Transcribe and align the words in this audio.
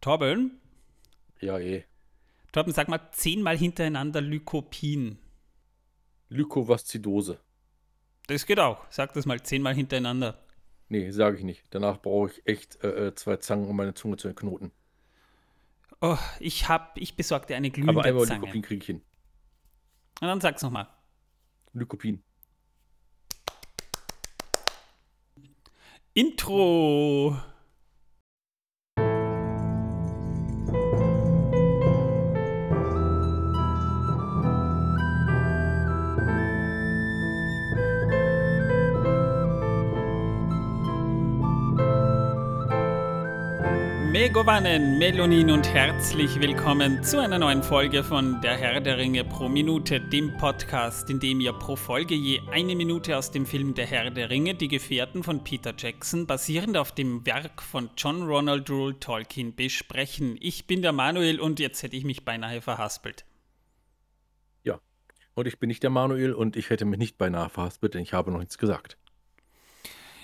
Torben? 0.00 0.60
Ja, 1.40 1.58
eh. 1.58 1.84
Torben, 2.52 2.72
sag 2.72 2.88
mal 2.88 3.10
zehnmal 3.12 3.56
hintereinander 3.56 4.20
Lykopin. 4.20 5.18
Lykovaszidose. 6.28 7.40
Das 8.26 8.46
geht 8.46 8.60
auch. 8.60 8.84
Sag 8.90 9.12
das 9.14 9.26
mal 9.26 9.42
zehnmal 9.42 9.74
hintereinander. 9.74 10.38
Nee, 10.88 11.10
sage 11.10 11.38
ich 11.38 11.44
nicht. 11.44 11.64
Danach 11.70 12.00
brauche 12.00 12.30
ich 12.30 12.46
echt 12.46 12.82
äh, 12.82 13.08
äh, 13.08 13.14
zwei 13.14 13.36
Zangen, 13.36 13.68
um 13.68 13.76
meine 13.76 13.94
Zunge 13.94 14.16
zu 14.16 14.28
entknoten. 14.28 14.72
Oh, 16.00 16.16
ich 16.38 16.68
hab, 16.68 16.96
ich 16.96 17.16
besorgte 17.16 17.56
eine 17.56 17.70
glühende 17.70 17.98
Aber 17.98 18.04
einmal 18.04 18.26
Zange. 18.26 18.40
Lykopin 18.40 18.62
kriege 18.62 18.80
ich 18.80 18.86
hin. 18.86 19.02
Und 20.20 20.28
dann 20.28 20.40
sag's 20.40 20.62
nochmal. 20.62 20.88
Lykopin. 21.72 22.22
Intro. 26.14 27.36
Megovanen, 44.20 44.98
Melonin 44.98 45.48
und 45.52 45.68
herzlich 45.68 46.40
willkommen 46.40 47.04
zu 47.04 47.20
einer 47.20 47.38
neuen 47.38 47.62
Folge 47.62 48.02
von 48.02 48.40
Der 48.40 48.56
Herr 48.56 48.80
der 48.80 48.98
Ringe 48.98 49.22
pro 49.22 49.48
Minute, 49.48 50.00
dem 50.00 50.36
Podcast, 50.36 51.08
in 51.08 51.20
dem 51.20 51.38
ihr 51.38 51.52
pro 51.52 51.76
Folge 51.76 52.16
je 52.16 52.40
eine 52.50 52.74
Minute 52.74 53.16
aus 53.16 53.30
dem 53.30 53.46
Film 53.46 53.74
Der 53.74 53.86
Herr 53.86 54.10
der 54.10 54.28
Ringe, 54.28 54.56
die 54.56 54.66
Gefährten 54.66 55.22
von 55.22 55.44
Peter 55.44 55.72
Jackson, 55.78 56.26
basierend 56.26 56.76
auf 56.76 56.90
dem 56.90 57.24
Werk 57.26 57.62
von 57.62 57.90
John 57.96 58.24
Ronald 58.24 58.68
Rule 58.68 58.98
Tolkien, 58.98 59.54
besprechen. 59.54 60.36
Ich 60.40 60.66
bin 60.66 60.82
der 60.82 60.90
Manuel 60.90 61.38
und 61.38 61.60
jetzt 61.60 61.84
hätte 61.84 61.94
ich 61.94 62.02
mich 62.02 62.24
beinahe 62.24 62.60
verhaspelt. 62.60 63.24
Ja. 64.64 64.80
Und 65.34 65.46
ich 65.46 65.60
bin 65.60 65.68
nicht 65.68 65.84
der 65.84 65.90
Manuel 65.90 66.32
und 66.32 66.56
ich 66.56 66.70
hätte 66.70 66.86
mich 66.86 66.98
nicht 66.98 67.18
beinahe 67.18 67.50
verhaspelt, 67.50 67.94
denn 67.94 68.02
ich 68.02 68.14
habe 68.14 68.32
noch 68.32 68.40
nichts 68.40 68.58
gesagt. 68.58 68.98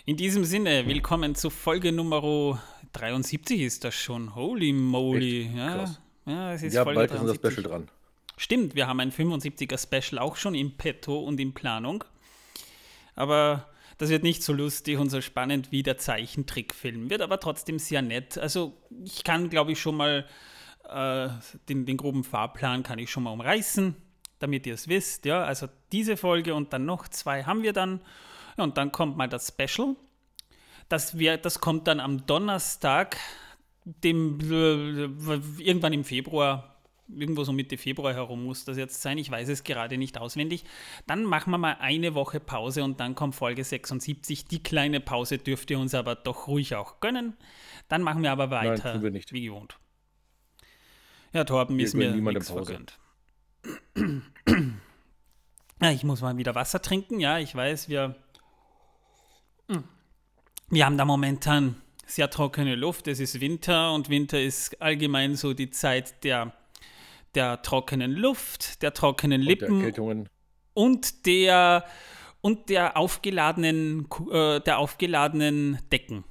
In 0.05 0.17
diesem 0.17 0.45
Sinne, 0.45 0.89
willkommen 0.89 1.37
zu 1.37 1.49
Folge 1.49 1.93
Nummer 1.93 2.61
73 2.95 3.61
ist 3.61 3.85
das 3.85 3.95
schon. 3.95 4.35
Holy 4.35 4.73
moly. 4.73 5.43
Echt? 5.47 5.55
Ja, 5.55 5.75
Krass. 5.75 6.01
ja, 6.27 6.53
es 6.55 6.63
ist 6.63 6.75
ja, 6.75 6.85
Folge 6.85 7.01
bald 7.01 7.11
ist 7.13 7.21
unser 7.21 7.35
73. 7.35 7.53
Special 7.53 7.71
dran. 7.71 7.91
Stimmt, 8.37 8.75
wir 8.75 8.89
haben 8.89 9.01
ein 9.01 9.13
75er 9.13 9.79
Special 9.81 10.19
auch 10.19 10.37
schon 10.37 10.55
im 10.55 10.77
Petto 10.77 11.19
und 11.21 11.39
in 11.39 11.55
Planung. 11.55 12.03
Aber 13.15 13.69
das 13.99 14.11
wird 14.11 14.25
nicht 14.25 14.43
so 14.43 14.53
lustig 14.53 14.99
und 14.99 15.11
so 15.11 15.21
spannend 15.21 15.71
wie 15.71 15.83
der 15.83 15.99
Zeichentrickfilm. 15.99 17.11
Wird 17.11 17.23
aber 17.23 17.39
trotzdem 17.39 17.79
sehr 17.79 18.03
nett. 18.03 18.39
Also 18.39 18.77
ich 19.05 19.23
kann, 19.23 19.51
glaube 19.51 19.73
ich, 19.73 19.81
schon 19.81 19.97
mal 19.97 20.27
äh, 20.89 21.29
den, 21.69 21.87
den 21.87 21.97
groben 21.97 22.25
Fahrplan 22.25 22.83
kann 22.83 22.99
ich 22.99 23.11
schon 23.11 23.23
mal 23.23 23.31
umreißen, 23.31 23.95
damit 24.41 24.67
ihr 24.67 24.75
es 24.75 24.89
wisst. 24.89 25.27
Ja, 25.27 25.45
also 25.45 25.69
diese 25.93 26.17
Folge 26.17 26.55
und 26.55 26.73
dann 26.73 26.87
noch 26.87 27.09
zwei 27.09 27.45
haben 27.45 27.63
wir 27.63 27.73
dann. 27.73 28.01
Ja, 28.57 28.65
und 28.65 28.77
dann 28.77 28.91
kommt 28.91 29.17
mal 29.17 29.29
das 29.29 29.49
Special. 29.49 29.95
Das, 30.89 31.19
wär, 31.19 31.39
das 31.39 31.61
kommt 31.61 31.87
dann 31.87 32.01
am 32.01 32.27
Donnerstag, 32.27 33.17
dem 33.85 34.39
äh, 34.41 35.63
irgendwann 35.63 35.93
im 35.93 36.05
Februar, 36.05 36.77
irgendwo 37.09 37.45
so 37.45 37.53
Mitte 37.53 37.77
Februar 37.77 38.15
herum 38.15 38.45
muss 38.45 38.65
das 38.65 38.77
jetzt 38.77 39.03
sein. 39.03 39.19
Ich 39.19 39.31
weiß 39.31 39.49
es 39.49 39.65
gerade 39.65 39.99
nicht 39.99 40.19
auswendig. 40.19 40.65
Dann 41.07 41.25
machen 41.25 41.51
wir 41.51 41.59
mal 41.59 41.77
eine 41.81 42.15
Woche 42.15 42.41
Pause 42.41 42.85
und 42.85 43.01
dann 43.01 43.15
kommt 43.15 43.35
Folge 43.35 43.65
76. 43.65 44.47
Die 44.47 44.63
kleine 44.63 45.01
Pause 45.01 45.39
dürft 45.39 45.71
ihr 45.71 45.79
uns 45.79 45.95
aber 45.95 46.15
doch 46.15 46.49
ruhig 46.49 46.75
auch 46.75 47.01
gönnen. 47.01 47.35
Dann 47.89 48.03
machen 48.03 48.23
wir 48.23 48.33
aber 48.33 48.47
Nein, 48.47 48.71
weiter, 48.71 48.95
tun 48.95 49.03
wir 49.03 49.11
nicht. 49.11 49.33
wie 49.33 49.47
gewohnt. 49.47 49.79
Ja, 51.33 51.45
Torben 51.45 51.77
Wir 51.77 51.85
ist 51.85 51.95
mir 51.95 52.15
nichts 52.15 52.51
vergönnt. 52.51 52.99
Ja, 55.83 55.91
ich 55.91 56.05
muss 56.05 56.23
mal 56.23 56.37
wieder 56.39 56.55
Wasser 56.55 56.81
trinken. 56.81 57.21
Ja, 57.21 57.39
ich 57.39 57.55
weiß, 57.55 57.89
wir, 57.91 58.17
wir 60.69 60.85
haben 60.87 60.99
da 60.99 61.05
momentan 61.05 61.77
sehr 62.07 62.31
trockene 62.31 62.75
Luft. 62.75 63.09
Es 63.09 63.21
ist 63.21 63.41
Winter 63.41 63.93
und 63.93 64.09
Winter 64.09 64.41
ist 64.41 64.81
allgemein 64.81 65.37
so 65.37 65.55
die 65.55 65.71
Zeit 65.71 66.25
der, 66.25 66.53
der 67.35 67.63
trockenen 67.63 68.13
Luft, 68.13 68.83
der 68.83 68.93
trockenen 68.93 69.41
Und 69.41 69.47
der 69.47 69.57
Lippen 69.57 69.77
Erkältungen. 69.79 70.29
und 70.75 71.27
der 71.27 71.85
und 72.41 72.69
der 72.69 72.99
aufgeladenen 72.99 74.07
äh, 74.31 74.61
der 74.61 74.79
aufgeladenen 74.79 75.79
Decken. 75.91 76.25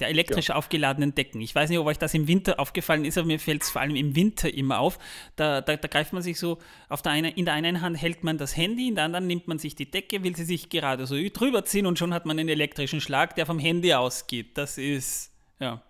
Der 0.00 0.08
elektrisch 0.08 0.50
aufgeladenen 0.50 1.14
Decken. 1.14 1.40
Ich 1.40 1.54
weiß 1.54 1.70
nicht, 1.70 1.78
ob 1.78 1.86
euch 1.86 1.98
das 1.98 2.14
im 2.14 2.26
Winter 2.26 2.58
aufgefallen 2.58 3.04
ist, 3.04 3.16
aber 3.16 3.28
mir 3.28 3.38
fällt 3.38 3.62
es 3.62 3.70
vor 3.70 3.80
allem 3.80 3.94
im 3.94 4.16
Winter 4.16 4.52
immer 4.52 4.80
auf. 4.80 4.98
Da, 5.36 5.60
da, 5.60 5.76
da 5.76 5.88
greift 5.88 6.12
man 6.12 6.22
sich 6.22 6.38
so, 6.38 6.58
auf 6.88 7.02
der 7.02 7.12
einen, 7.12 7.32
in 7.32 7.44
der 7.44 7.54
einen 7.54 7.80
Hand 7.80 8.00
hält 8.00 8.24
man 8.24 8.36
das 8.36 8.56
Handy, 8.56 8.88
in 8.88 8.96
der 8.96 9.04
anderen 9.04 9.28
nimmt 9.28 9.46
man 9.46 9.58
sich 9.58 9.76
die 9.76 9.90
Decke, 9.90 10.24
will 10.24 10.34
sie 10.34 10.44
sich 10.44 10.68
gerade 10.68 11.06
so 11.06 11.14
drüber 11.32 11.64
ziehen 11.64 11.86
und 11.86 11.98
schon 11.98 12.12
hat 12.12 12.26
man 12.26 12.38
einen 12.38 12.48
elektrischen 12.48 13.00
Schlag, 13.00 13.36
der 13.36 13.46
vom 13.46 13.58
Handy 13.58 13.94
ausgeht. 13.94 14.58
Das 14.58 14.78
ist, 14.78 15.30
ja. 15.60 15.80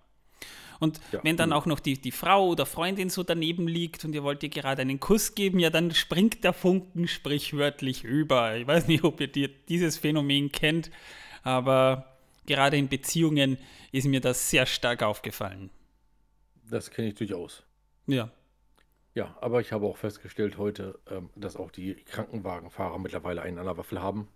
Und 0.81 1.00
Ja, 1.12 1.21
wenn 1.22 1.36
dann 1.36 1.50
mhm. 1.50 1.54
auch 1.54 1.66
noch 1.66 1.81
die, 1.81 2.00
die 2.00 2.10
Frau 2.10 2.48
oder 2.48 2.66
Freundin 2.66 3.09
so 3.09 3.22
daneben 3.22 3.69
liegt 3.69 4.04
und 4.04 4.15
ihr 4.15 4.22
wollt 4.22 4.42
ihr 4.42 4.48
gerade 4.48 4.82
einen 4.82 5.00
Kuss 5.00 5.34
geben, 5.34 5.59
ja, 5.59 5.71
dann 5.71 5.92
springt 5.92 6.44
der 6.44 6.53
Funken 6.53 7.09
sprichwörtlich 7.09 8.04
über. 8.04 8.56
Ich 8.56 8.66
weiß 8.66 8.88
nicht, 8.88 9.04
ob 9.04 9.21
ihr 9.21 9.28
die, 9.28 9.48
dieses 9.69 9.97
Phänomen 9.97 10.53
kennt, 10.53 10.91
aber 11.42 12.14
gerade 12.47 12.77
in 12.77 12.88
Beziehungen 12.88 13.59
ist 13.93 14.06
mir 14.06 14.21
das 14.21 14.50
sehr 14.50 14.66
stark 14.66 15.03
aufgefallen. 15.03 15.71
Das 16.71 16.91
kenne 16.91 17.09
ich 17.09 17.15
durchaus. 17.15 17.62
Ja. 18.06 18.31
Ja, 19.15 19.37
aber 19.41 19.60
ich 19.60 19.72
habe 19.72 19.87
auch 19.87 19.97
festgestellt 19.97 20.59
heute, 20.59 20.99
ähm, 21.09 21.31
dass 21.37 21.56
auch 21.56 21.71
die 21.71 21.94
Krankenwagenfahrer 21.94 22.99
mittlerweile 22.99 23.43
einen 23.43 23.59
an 23.59 23.66
der 23.66 23.77
Waffel 23.77 24.03
haben. 24.03 24.28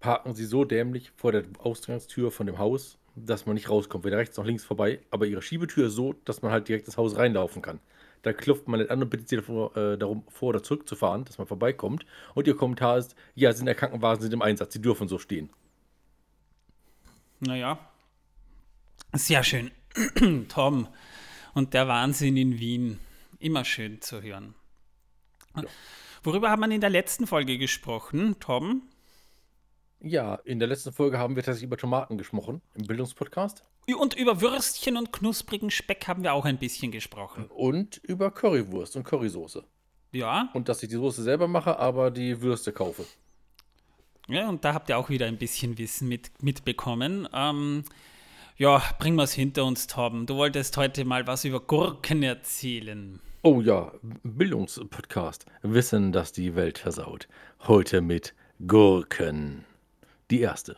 Parken 0.00 0.34
sie 0.34 0.46
so 0.46 0.64
dämlich 0.64 1.12
vor 1.14 1.30
der 1.30 1.44
Ausgangstür 1.58 2.32
von 2.32 2.46
dem 2.46 2.58
Haus, 2.58 2.98
dass 3.14 3.46
man 3.46 3.54
nicht 3.54 3.70
rauskommt, 3.70 4.04
weder 4.04 4.16
rechts 4.18 4.36
noch 4.36 4.44
links 4.44 4.64
vorbei, 4.64 5.00
aber 5.10 5.26
ihre 5.26 5.42
Schiebetür 5.42 5.86
ist 5.86 5.94
so, 5.94 6.14
dass 6.24 6.42
man 6.42 6.50
halt 6.50 6.66
direkt 6.66 6.86
ins 6.86 6.96
Haus 6.96 7.16
reinlaufen 7.16 7.62
kann. 7.62 7.78
Da 8.22 8.32
klopft 8.32 8.66
man 8.68 8.80
nicht 8.80 8.90
an 8.90 9.02
und 9.02 9.10
bittet 9.10 9.28
sie 9.28 9.36
davor, 9.36 9.76
äh, 9.76 9.98
darum, 9.98 10.24
vor 10.28 10.50
oder 10.50 10.62
zurückzufahren, 10.62 11.24
dass 11.24 11.38
man 11.38 11.46
vorbeikommt. 11.46 12.06
Und 12.34 12.46
ihr 12.46 12.56
Kommentar 12.56 12.98
ist, 12.98 13.14
ja, 13.34 13.52
sind 13.52 13.66
der 13.66 13.74
Krankenwagen 13.74 14.22
sind 14.22 14.32
im 14.32 14.42
Einsatz, 14.42 14.72
sie 14.72 14.82
dürfen 14.82 15.08
so 15.08 15.18
stehen. 15.18 15.50
Naja. 17.44 17.76
Sehr 19.12 19.42
schön. 19.42 19.72
Tom 20.48 20.86
und 21.54 21.74
der 21.74 21.88
Wahnsinn 21.88 22.36
in 22.36 22.60
Wien. 22.60 23.00
Immer 23.40 23.64
schön 23.64 24.00
zu 24.00 24.22
hören. 24.22 24.54
Worüber 26.22 26.50
haben 26.50 26.60
wir 26.60 26.70
in 26.70 26.80
der 26.80 26.88
letzten 26.88 27.26
Folge 27.26 27.58
gesprochen, 27.58 28.36
Tom? 28.38 28.82
Ja, 29.98 30.36
in 30.36 30.60
der 30.60 30.68
letzten 30.68 30.92
Folge 30.92 31.18
haben 31.18 31.34
wir 31.34 31.42
tatsächlich 31.42 31.66
über 31.66 31.76
Tomaten 31.76 32.16
gesprochen, 32.16 32.62
im 32.74 32.86
Bildungspodcast. 32.86 33.64
Und 33.88 34.14
über 34.14 34.40
Würstchen 34.40 34.96
und 34.96 35.12
knusprigen 35.12 35.72
Speck 35.72 36.06
haben 36.06 36.22
wir 36.22 36.34
auch 36.34 36.44
ein 36.44 36.58
bisschen 36.58 36.92
gesprochen. 36.92 37.46
Und 37.46 37.96
über 38.04 38.30
Currywurst 38.30 38.94
und 38.94 39.02
Currysoße. 39.02 39.64
Ja, 40.12 40.48
Und 40.54 40.68
dass 40.68 40.80
ich 40.84 40.90
die 40.90 40.94
Soße 40.94 41.24
selber 41.24 41.48
mache, 41.48 41.76
aber 41.76 42.12
die 42.12 42.40
Würste 42.40 42.72
kaufe. 42.72 43.04
Ja 44.28 44.48
und 44.48 44.64
da 44.64 44.74
habt 44.74 44.88
ihr 44.88 44.98
auch 44.98 45.08
wieder 45.08 45.26
ein 45.26 45.38
bisschen 45.38 45.78
Wissen 45.78 46.08
mit, 46.08 46.30
mitbekommen. 46.42 47.28
Ähm, 47.32 47.84
ja, 48.56 48.82
bringen 48.98 49.16
wir 49.16 49.24
es 49.24 49.32
hinter 49.32 49.64
uns, 49.64 49.86
Torben. 49.86 50.26
Du 50.26 50.36
wolltest 50.36 50.76
heute 50.76 51.04
mal 51.04 51.26
was 51.26 51.44
über 51.44 51.60
Gurken 51.60 52.22
erzählen. 52.22 53.20
Oh 53.42 53.60
ja, 53.60 53.92
Bildungspodcast. 54.22 55.46
Wissen, 55.62 56.12
dass 56.12 56.32
die 56.32 56.54
Welt 56.54 56.78
versaut. 56.78 57.26
Heute 57.66 58.00
mit 58.00 58.34
Gurken. 58.66 59.64
Die 60.30 60.40
erste. 60.40 60.76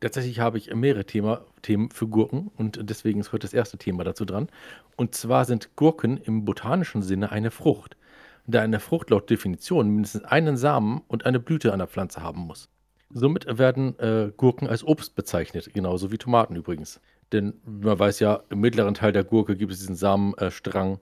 Tatsächlich 0.00 0.40
habe 0.40 0.58
ich 0.58 0.74
mehrere 0.74 1.06
Thema, 1.06 1.46
Themen 1.62 1.90
für 1.90 2.06
Gurken 2.06 2.50
und 2.58 2.78
deswegen 2.82 3.20
ist 3.20 3.32
heute 3.32 3.46
das 3.46 3.54
erste 3.54 3.78
Thema 3.78 4.04
dazu 4.04 4.26
dran. 4.26 4.50
Und 4.96 5.14
zwar 5.14 5.46
sind 5.46 5.76
Gurken 5.76 6.18
im 6.18 6.44
botanischen 6.44 7.00
Sinne 7.00 7.32
eine 7.32 7.50
Frucht, 7.50 7.96
da 8.46 8.60
eine 8.60 8.80
Frucht 8.80 9.10
laut 9.10 9.30
Definition 9.30 9.88
mindestens 9.88 10.24
einen 10.24 10.56
Samen 10.56 11.02
und 11.08 11.26
eine 11.26 11.40
Blüte 11.40 11.72
an 11.72 11.78
der 11.78 11.88
Pflanze 11.88 12.22
haben 12.22 12.42
muss. 12.42 12.68
Somit 13.10 13.46
werden 13.58 13.98
äh, 13.98 14.32
Gurken 14.36 14.68
als 14.68 14.84
Obst 14.84 15.14
bezeichnet, 15.14 15.72
genauso 15.72 16.10
wie 16.10 16.18
Tomaten 16.18 16.56
übrigens. 16.56 17.00
Denn 17.32 17.54
man 17.64 17.98
weiß 17.98 18.20
ja, 18.20 18.42
im 18.50 18.60
mittleren 18.60 18.94
Teil 18.94 19.12
der 19.12 19.24
Gurke 19.24 19.56
gibt 19.56 19.72
es 19.72 19.78
diesen 19.78 19.94
Samenstrang, 19.94 20.98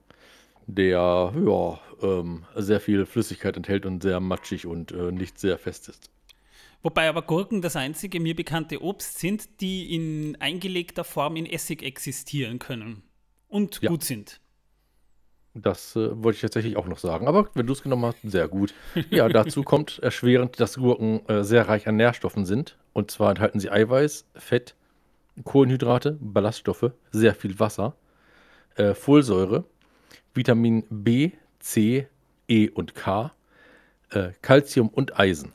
der 0.67 1.33
ja, 1.35 1.79
ähm, 2.01 2.45
sehr 2.55 2.79
viel 2.79 3.05
Flüssigkeit 3.05 3.57
enthält 3.57 3.85
und 3.85 4.03
sehr 4.03 4.19
matschig 4.19 4.65
und 4.65 4.91
äh, 4.91 5.11
nicht 5.11 5.39
sehr 5.39 5.57
fest 5.57 5.89
ist. 5.89 6.09
Wobei 6.81 7.07
aber 7.07 7.21
Gurken 7.21 7.61
das 7.61 7.75
einzige 7.75 8.19
mir 8.19 8.35
bekannte 8.35 8.81
Obst 8.81 9.19
sind, 9.19 9.61
die 9.61 9.95
in 9.95 10.37
eingelegter 10.39 11.03
Form 11.03 11.35
in 11.35 11.45
Essig 11.45 11.81
existieren 11.81 12.59
können 12.59 13.03
und 13.47 13.81
Ja. 13.81 13.89
gut 13.89 14.03
sind. 14.03 14.41
Das 15.55 15.95
äh, 15.95 16.23
wollte 16.23 16.37
ich 16.37 16.41
tatsächlich 16.41 16.77
auch 16.77 16.87
noch 16.87 16.97
sagen. 16.97 17.27
Aber 17.27 17.47
wenn 17.53 17.67
du 17.67 17.73
es 17.73 17.83
genommen 17.83 18.05
hast, 18.05 18.17
sehr 18.23 18.47
gut. 18.47 18.73
Ja, 19.09 19.29
dazu 19.29 19.63
kommt 19.63 19.99
erschwerend, 19.99 20.59
dass 20.59 20.77
Gurken 20.77 21.27
äh, 21.29 21.43
sehr 21.43 21.67
reich 21.67 21.87
an 21.87 21.95
Nährstoffen 21.95 22.45
sind. 22.45 22.77
Und 22.93 23.11
zwar 23.11 23.29
enthalten 23.29 23.59
sie 23.59 23.69
Eiweiß, 23.69 24.25
Fett, 24.35 24.75
Kohlenhydrate, 25.43 26.17
Ballaststoffe, 26.19 26.91
sehr 27.11 27.35
viel 27.35 27.59
Wasser 27.59 27.95
äh, 28.75 28.93
Folsäure, 28.93 29.65
Vitamin 30.33 30.83
B, 30.89 31.31
C, 31.59 32.07
E 32.47 32.69
und 32.69 32.95
K, 32.95 33.31
äh, 34.11 34.31
Calcium 34.41 34.89
und 34.89 35.19
Eisen. 35.19 35.53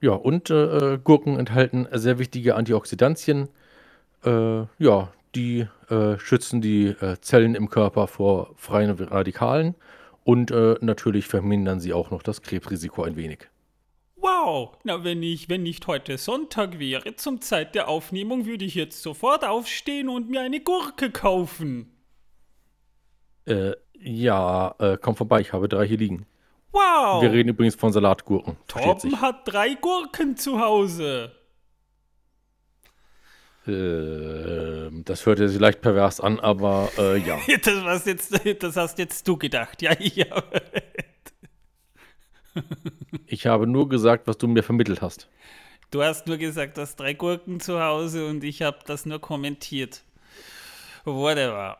Ja, 0.00 0.12
und 0.12 0.50
äh, 0.50 0.98
Gurken 1.02 1.38
enthalten 1.38 1.88
sehr 1.92 2.18
wichtige 2.18 2.56
Antioxidantien. 2.56 3.48
Äh, 4.24 4.64
ja, 4.78 5.12
die 5.34 5.66
äh, 5.88 6.18
schützen 6.18 6.60
die 6.60 6.86
äh, 6.86 7.16
Zellen 7.20 7.54
im 7.54 7.68
Körper 7.68 8.06
vor 8.06 8.54
freien 8.56 8.90
Radikalen 8.90 9.74
und 10.24 10.50
äh, 10.50 10.76
natürlich 10.80 11.26
vermindern 11.26 11.80
sie 11.80 11.92
auch 11.92 12.10
noch 12.10 12.22
das 12.22 12.42
Krebsrisiko 12.42 13.02
ein 13.02 13.16
wenig. 13.16 13.48
Wow, 14.16 14.76
na 14.84 15.04
wenn 15.04 15.22
ich, 15.22 15.50
wenn 15.50 15.62
nicht 15.62 15.86
heute 15.86 16.16
Sonntag 16.16 16.78
wäre 16.78 17.14
zum 17.16 17.42
Zeit 17.42 17.74
der 17.74 17.88
Aufnehmung, 17.88 18.46
würde 18.46 18.64
ich 18.64 18.74
jetzt 18.74 19.02
sofort 19.02 19.44
aufstehen 19.44 20.08
und 20.08 20.30
mir 20.30 20.40
eine 20.40 20.60
Gurke 20.60 21.10
kaufen. 21.10 21.92
Äh, 23.44 23.72
ja, 23.92 24.74
äh, 24.78 24.96
komm 25.00 25.16
vorbei, 25.16 25.40
ich 25.40 25.52
habe 25.52 25.68
drei 25.68 25.86
hier 25.86 25.98
liegen. 25.98 26.26
Wow. 26.72 27.22
Wir 27.22 27.32
reden 27.32 27.50
übrigens 27.50 27.74
von 27.74 27.92
Salatgurken. 27.92 28.56
Torben 28.66 29.20
hat 29.20 29.46
drei 29.46 29.74
Gurken 29.74 30.36
zu 30.36 30.58
Hause. 30.58 31.30
Ähm, 33.66 35.02
das 35.04 35.24
hört 35.24 35.38
sich 35.38 35.58
leicht 35.58 35.80
pervers 35.80 36.20
an, 36.20 36.38
aber 36.40 36.90
äh, 36.98 37.16
ja. 37.18 37.38
Das, 37.62 37.84
was 37.84 38.04
jetzt, 38.04 38.62
das 38.62 38.76
hast 38.76 38.98
jetzt 38.98 39.26
du 39.26 39.36
gedacht. 39.36 39.80
Ja, 39.80 39.92
ja. 39.98 40.42
Ich 43.26 43.46
habe 43.46 43.66
nur 43.66 43.88
gesagt, 43.88 44.26
was 44.26 44.38
du 44.38 44.46
mir 44.46 44.62
vermittelt 44.62 45.02
hast. 45.02 45.28
Du 45.90 46.02
hast 46.02 46.26
nur 46.26 46.36
gesagt, 46.36 46.76
du 46.76 46.82
hast 46.82 46.96
drei 46.96 47.14
Gurken 47.14 47.60
zu 47.60 47.80
Hause 47.80 48.26
und 48.26 48.44
ich 48.44 48.62
habe 48.62 48.78
das 48.86 49.06
nur 49.06 49.20
kommentiert. 49.20 50.02
Whatever. 51.04 51.78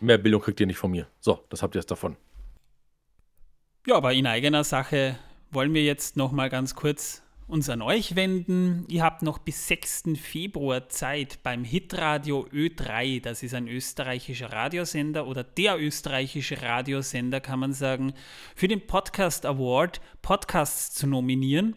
Mehr 0.00 0.18
Bildung 0.18 0.40
kriegt 0.40 0.60
ihr 0.60 0.66
nicht 0.66 0.78
von 0.78 0.90
mir. 0.90 1.06
So, 1.20 1.44
das 1.48 1.62
habt 1.62 1.74
ihr 1.74 1.80
jetzt 1.80 1.90
davon. 1.90 2.16
Ja, 3.86 3.96
aber 3.96 4.12
in 4.12 4.26
eigener 4.26 4.64
Sache 4.64 5.18
wollen 5.50 5.72
wir 5.74 5.82
jetzt 5.82 6.16
noch 6.16 6.30
mal 6.30 6.50
ganz 6.50 6.74
kurz 6.74 7.22
uns 7.48 7.70
an 7.70 7.80
euch 7.80 8.14
wenden. 8.14 8.84
Ihr 8.88 9.02
habt 9.02 9.22
noch 9.22 9.38
bis 9.38 9.66
6. 9.68 10.10
Februar 10.20 10.90
Zeit 10.90 11.42
beim 11.42 11.64
Hitradio 11.64 12.46
Ö3, 12.52 13.22
das 13.22 13.42
ist 13.42 13.54
ein 13.54 13.68
österreichischer 13.68 14.52
Radiosender 14.52 15.26
oder 15.26 15.44
der 15.44 15.80
österreichische 15.80 16.60
Radiosender, 16.60 17.40
kann 17.40 17.58
man 17.58 17.72
sagen, 17.72 18.12
für 18.54 18.68
den 18.68 18.86
Podcast 18.86 19.46
Award 19.46 20.02
Podcasts 20.20 20.94
zu 20.94 21.06
nominieren. 21.06 21.74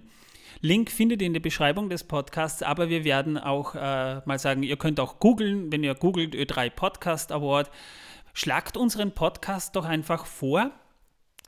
Link 0.60 0.92
findet 0.92 1.22
ihr 1.22 1.28
in 1.28 1.34
der 1.34 1.40
Beschreibung 1.40 1.90
des 1.90 2.04
Podcasts, 2.04 2.62
aber 2.62 2.90
wir 2.90 3.06
werden 3.06 3.38
auch 3.38 3.74
äh, 3.74 4.22
mal 4.26 4.40
sagen, 4.40 4.64
ihr 4.64 4.78
könnt 4.78 5.00
auch 5.00 5.20
googeln, 5.20 5.72
wenn 5.72 5.84
ihr 5.86 5.96
googelt 5.96 6.36
Ö3 6.36 6.70
Podcast 6.70 7.32
Award, 7.32 7.72
schlagt 8.34 8.76
unseren 8.76 9.14
Podcast 9.14 9.76
doch 9.78 9.86
einfach 9.86 10.26
vor 10.26 10.72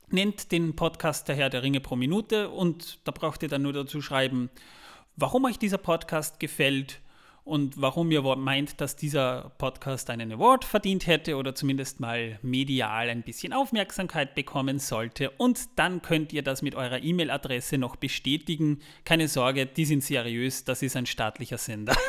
nennt 0.08 0.52
den 0.52 0.76
Podcast 0.76 1.28
der 1.28 1.36
Herr 1.36 1.50
der 1.50 1.62
Ringe 1.62 1.80
pro 1.80 1.96
Minute 1.96 2.50
und 2.50 2.98
da 3.04 3.12
braucht 3.12 3.42
ihr 3.42 3.48
dann 3.48 3.62
nur 3.62 3.72
dazu 3.72 4.00
schreiben, 4.02 4.50
warum 5.16 5.44
euch 5.44 5.58
dieser 5.58 5.78
Podcast 5.78 6.40
gefällt 6.40 7.00
und 7.44 7.80
warum 7.80 8.10
ihr 8.10 8.22
meint, 8.36 8.80
dass 8.80 8.96
dieser 8.96 9.52
Podcast 9.58 10.08
einen 10.08 10.32
Award 10.32 10.64
verdient 10.64 11.06
hätte 11.06 11.36
oder 11.36 11.54
zumindest 11.54 12.00
mal 12.00 12.38
medial 12.42 13.10
ein 13.10 13.22
bisschen 13.22 13.52
Aufmerksamkeit 13.52 14.34
bekommen 14.34 14.78
sollte. 14.78 15.30
Und 15.30 15.60
dann 15.76 16.00
könnt 16.00 16.32
ihr 16.32 16.42
das 16.42 16.62
mit 16.62 16.74
eurer 16.74 17.02
E-Mail-Adresse 17.02 17.76
noch 17.76 17.96
bestätigen. 17.96 18.80
Keine 19.04 19.28
Sorge, 19.28 19.66
die 19.66 19.84
sind 19.84 20.02
seriös, 20.02 20.64
das 20.64 20.80
ist 20.80 20.96
ein 20.96 21.06
staatlicher 21.06 21.58
Sender. 21.58 21.94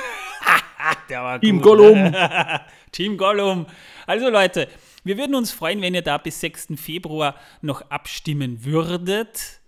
Team. 1.41 1.61
Gollum! 1.61 2.15
Team 2.91 3.17
Gollum! 3.17 3.65
Also 4.07 4.29
Leute, 4.29 4.67
wir 5.05 5.17
würden 5.17 5.35
uns 5.35 5.51
freuen, 5.51 5.81
wenn 5.81 5.93
ihr 5.93 6.01
da 6.01 6.17
bis 6.17 6.41
6. 6.41 6.73
Februar 6.75 7.35
noch 7.61 7.89
abstimmen 7.91 8.65
würdet. 8.65 9.61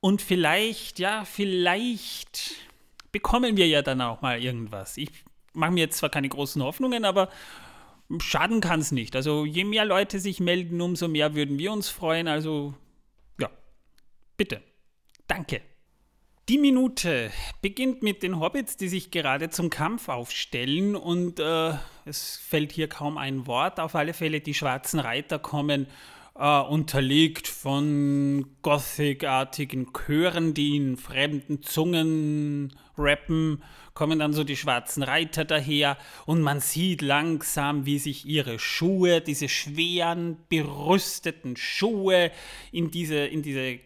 Und 0.00 0.22
vielleicht, 0.22 0.98
ja, 0.98 1.24
vielleicht 1.24 2.52
bekommen 3.12 3.56
wir 3.58 3.68
ja 3.68 3.82
dann 3.82 4.00
auch 4.00 4.22
mal 4.22 4.42
irgendwas. 4.42 4.96
Ich 4.96 5.10
mache 5.52 5.72
mir 5.72 5.80
jetzt 5.80 5.98
zwar 5.98 6.08
keine 6.08 6.30
großen 6.30 6.62
Hoffnungen, 6.62 7.04
aber 7.04 7.28
schaden 8.18 8.60
kann 8.60 8.80
es 8.80 8.90
nicht. 8.90 9.14
Also 9.14 9.44
je 9.44 9.64
mehr 9.64 9.84
Leute 9.84 10.18
sich 10.18 10.40
melden, 10.40 10.80
umso 10.80 11.08
mehr 11.08 11.34
würden 11.34 11.58
wir 11.58 11.72
uns 11.72 11.90
freuen. 11.90 12.26
Also 12.26 12.74
ja, 13.38 13.50
bitte. 14.36 14.62
Danke. 15.26 15.60
Die 16.48 16.58
Minute 16.58 17.30
beginnt 17.62 18.02
mit 18.02 18.22
den 18.22 18.40
Hobbits, 18.40 18.76
die 18.76 18.88
sich 18.88 19.10
gerade 19.10 19.50
zum 19.50 19.70
Kampf 19.70 20.08
aufstellen 20.08 20.96
und 20.96 21.38
äh, 21.38 21.74
es 22.04 22.36
fällt 22.36 22.72
hier 22.72 22.88
kaum 22.88 23.18
ein 23.18 23.46
Wort. 23.46 23.78
Auf 23.78 23.94
alle 23.94 24.14
Fälle, 24.14 24.40
die 24.40 24.54
schwarzen 24.54 24.98
Reiter 24.98 25.38
kommen 25.38 25.86
äh, 26.40 26.60
unterlegt 26.60 27.46
von 27.46 28.46
Gothic-artigen 28.62 29.92
Chören, 29.92 30.54
die 30.54 30.76
in 30.76 30.96
fremden 30.96 31.62
Zungen 31.62 32.74
rappen, 32.96 33.62
kommen 33.94 34.18
dann 34.18 34.32
so 34.32 34.42
die 34.42 34.56
schwarzen 34.56 35.02
Reiter 35.02 35.44
daher 35.44 35.98
und 36.26 36.40
man 36.40 36.60
sieht 36.60 37.02
langsam, 37.02 37.86
wie 37.86 37.98
sich 37.98 38.24
ihre 38.24 38.58
Schuhe, 38.58 39.20
diese 39.20 39.48
schweren, 39.48 40.38
berüsteten 40.48 41.56
Schuhe 41.56 42.30
in 42.72 42.90
diese, 42.90 43.18
in 43.26 43.42
diese 43.42 43.78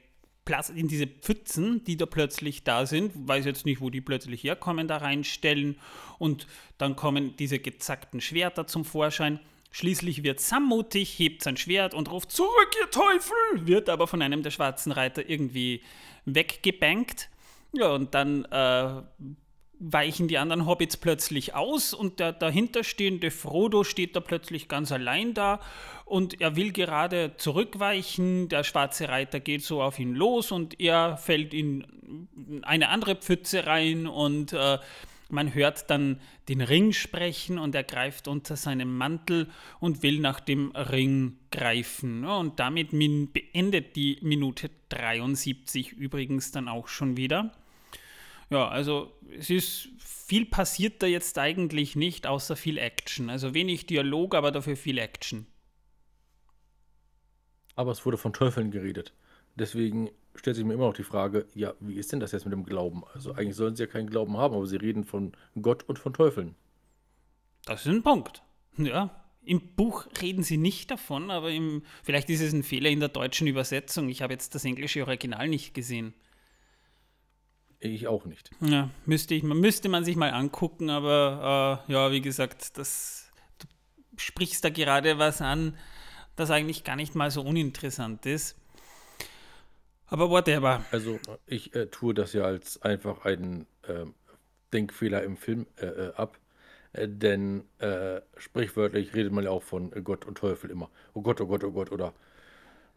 in 0.75 0.89
diese 0.89 1.07
Pfützen, 1.07 1.85
die 1.85 1.97
da 1.97 2.07
plötzlich 2.07 2.65
da 2.65 2.87
sind, 2.87 3.13
weiß 3.15 3.45
jetzt 3.45 3.65
nicht, 3.65 3.81
wo 3.81 3.91
die 3.91 4.01
plötzlich 4.01 4.43
herkommen, 4.45 4.89
da 4.89 4.99
reinstellen 4.99 5.79
und 6.19 6.47
dann 6.79 6.97
kommen 6.97 7.37
diese 7.37 7.59
gezackten 7.59 8.21
Schwerter 8.21 8.67
zum 8.67 8.85
Vorschein. 8.85 9.41
Schließlich 9.71 10.23
wird 10.23 10.41
Sam 10.41 10.67
mutig, 10.67 11.19
hebt 11.19 11.43
sein 11.43 11.57
Schwert 11.57 11.95
und 11.95 12.11
ruft 12.11 12.31
Zurück, 12.31 12.77
ihr 12.81 12.91
Teufel! 12.91 13.67
Wird 13.67 13.89
aber 13.89 14.07
von 14.07 14.23
einem 14.23 14.43
der 14.43 14.53
schwarzen 14.53 14.93
Reiter 14.93 15.29
irgendwie 15.29 15.83
weggebankt. 16.27 17.29
Ja, 17.73 17.89
und 17.89 18.15
dann 18.15 18.45
äh, 18.45 19.03
weichen 19.79 20.29
die 20.29 20.39
anderen 20.39 20.67
Hobbits 20.67 20.97
plötzlich 20.97 21.55
aus 21.55 21.93
und 21.93 22.21
der 22.21 22.33
dahinterstehende 22.33 23.31
Frodo 23.31 23.85
steht 23.85 24.17
da 24.17 24.21
plötzlich 24.21 24.69
ganz 24.69 24.93
allein 24.93 25.35
da 25.35 25.61
und 26.05 26.41
er 26.41 26.57
will 26.57 26.73
gerade 26.73 27.33
zurückweichen. 27.37 28.49
Der 28.49 28.65
schwarze 28.65 29.09
Reiter 29.09 29.41
geht 29.41 29.63
so 29.63 29.83
auf 29.83 29.99
ihn 29.99 30.15
los 30.15 30.53
und 30.53 30.81
er 30.81 31.17
fällt 31.17 31.55
in 31.55 31.87
eine 32.63 32.89
andere 32.89 33.17
Pfütze 33.17 33.67
rein 33.67 34.07
und 34.07 34.53
äh, 34.53 34.79
man 35.31 35.55
hört 35.55 35.91
dann 35.91 36.21
den 36.49 36.61
Ring 36.61 36.93
sprechen 36.93 37.59
und 37.59 37.75
er 37.75 37.83
greift 37.83 38.29
unter 38.29 38.57
seinem 38.57 38.97
Mantel 38.97 39.49
und 39.81 40.03
will 40.03 40.21
nach 40.21 40.41
dem 40.41 40.71
Ring 40.73 41.39
greifen. 41.51 42.25
Und 42.25 42.61
damit 42.61 42.91
beendet 42.91 43.97
die 43.97 44.19
Minute 44.23 44.71
73 44.91 45.93
übrigens 45.93 46.53
dann 46.53 46.69
auch 46.69 46.89
schon 46.89 47.17
wieder. 47.17 47.53
Ja, 48.55 48.69
also 48.69 49.11
es 49.37 49.51
ist 49.51 49.89
viel 49.99 50.47
passiert 50.47 51.03
da 51.03 51.09
jetzt 51.09 51.37
eigentlich 51.41 51.97
nicht, 51.97 52.25
außer 52.25 52.55
viel 52.55 52.79
Action. 52.79 53.29
Also 53.29 53.53
wenig 53.53 53.87
Dialog, 53.87 54.37
aber 54.37 54.53
dafür 54.53 54.77
viel 54.77 54.99
Action. 54.99 55.49
Aber 57.75 57.91
es 57.91 58.07
wurde 58.07 58.17
von 58.17 58.33
Teufeln 58.33 58.71
geredet. 58.71 59.13
Deswegen 59.57 60.09
stellt 60.37 60.55
sich 60.55 60.65
mir 60.65 60.75
immer 60.75 60.87
noch 60.87 60.95
die 60.95 61.03
Frage, 61.03 61.47
ja, 61.57 61.75
wie 61.81 61.97
ist 61.97 62.13
denn 62.13 62.21
das 62.21 62.31
jetzt 62.31 62.45
mit 62.45 62.53
dem 62.53 62.65
Glauben? 62.65 63.03
Also 63.13 63.33
eigentlich 63.33 63.57
sollen 63.57 63.75
sie 63.75 63.83
ja 63.83 63.87
keinen 63.89 64.09
Glauben 64.09 64.37
haben, 64.37 64.55
aber 64.55 64.69
sie 64.69 64.77
reden 64.77 65.03
von 65.03 65.33
Gott 65.61 65.83
und 65.89 65.99
von 65.99 66.15
Teufeln. 66.15 66.55
Das 67.65 67.85
ist 67.85 67.93
ein 67.93 68.05
Punkt. 68.05 68.45
Ja. 68.77 69.21
Im 69.45 69.75
Buch 69.75 70.07
reden 70.23 70.45
sie 70.45 70.59
nicht 70.59 70.93
davon, 70.93 71.33
aber 71.33 71.51
im, 71.51 71.83
vielleicht 72.05 72.31
ist 72.31 72.41
es 72.41 72.53
ein 72.53 72.63
Fehler 72.63 72.91
in 72.91 73.01
der 73.01 73.09
deutschen 73.09 73.49
Übersetzung. 73.49 74.09
Ich 74.09 74.23
habe 74.23 74.33
jetzt 74.33 74.55
das 74.55 74.65
englische 74.65 75.05
Original 75.05 75.49
nicht 75.49 75.75
gesehen. 75.75 76.15
Ich 77.85 78.09
auch 78.09 78.25
nicht. 78.25 78.51
Ja, 78.61 78.89
müsste, 79.05 79.35
ich, 79.35 79.43
müsste 79.43 79.91
man 79.91 80.05
sich 80.05 80.17
mal 80.17 80.31
angucken, 80.31 80.89
aber 80.89 81.85
äh, 81.87 81.93
ja, 81.93 82.11
wie 82.13 82.23
gesagt, 82.23 82.79
das, 82.79 83.31
du 83.59 83.67
sprichst 84.17 84.65
da 84.65 84.71
gerade 84.71 85.19
was 85.19 85.43
an, 85.43 85.77
das 86.35 86.51
eigentlich 86.51 86.85
gar 86.85 86.97
nicht 86.97 87.15
mal 87.15 87.31
so 87.31 87.43
uninteressant 87.43 88.25
ist. 88.25 88.57
Aber 90.07 90.31
whatever. 90.31 90.83
Also 90.93 91.19
ich 91.47 91.75
äh, 91.75 91.87
tue 91.87 92.15
das 92.15 92.33
ja 92.33 92.45
als 92.45 92.81
einfach 92.81 93.27
einen 93.27 93.67
äh, 93.83 94.07
Denkfehler 94.73 95.23
im 95.23 95.37
Film 95.37 95.67
äh, 95.77 95.87
äh, 95.87 96.15
ab. 96.15 96.39
Äh, 96.95 97.09
denn 97.09 97.65
sprichwörtlich 98.39 99.15
redet 99.15 99.33
man 99.33 99.45
ja 99.45 99.51
auch 99.51 99.63
von 99.63 99.91
Gott 100.05 100.25
und 100.25 100.39
Teufel 100.39 100.71
immer. 100.71 100.91
Oh 101.13 101.21
Gott, 101.21 101.39
oh 101.43 101.47
Gott, 101.47 101.65
oh 101.65 101.73
Gott. 101.73 101.93
Oder 101.93 102.15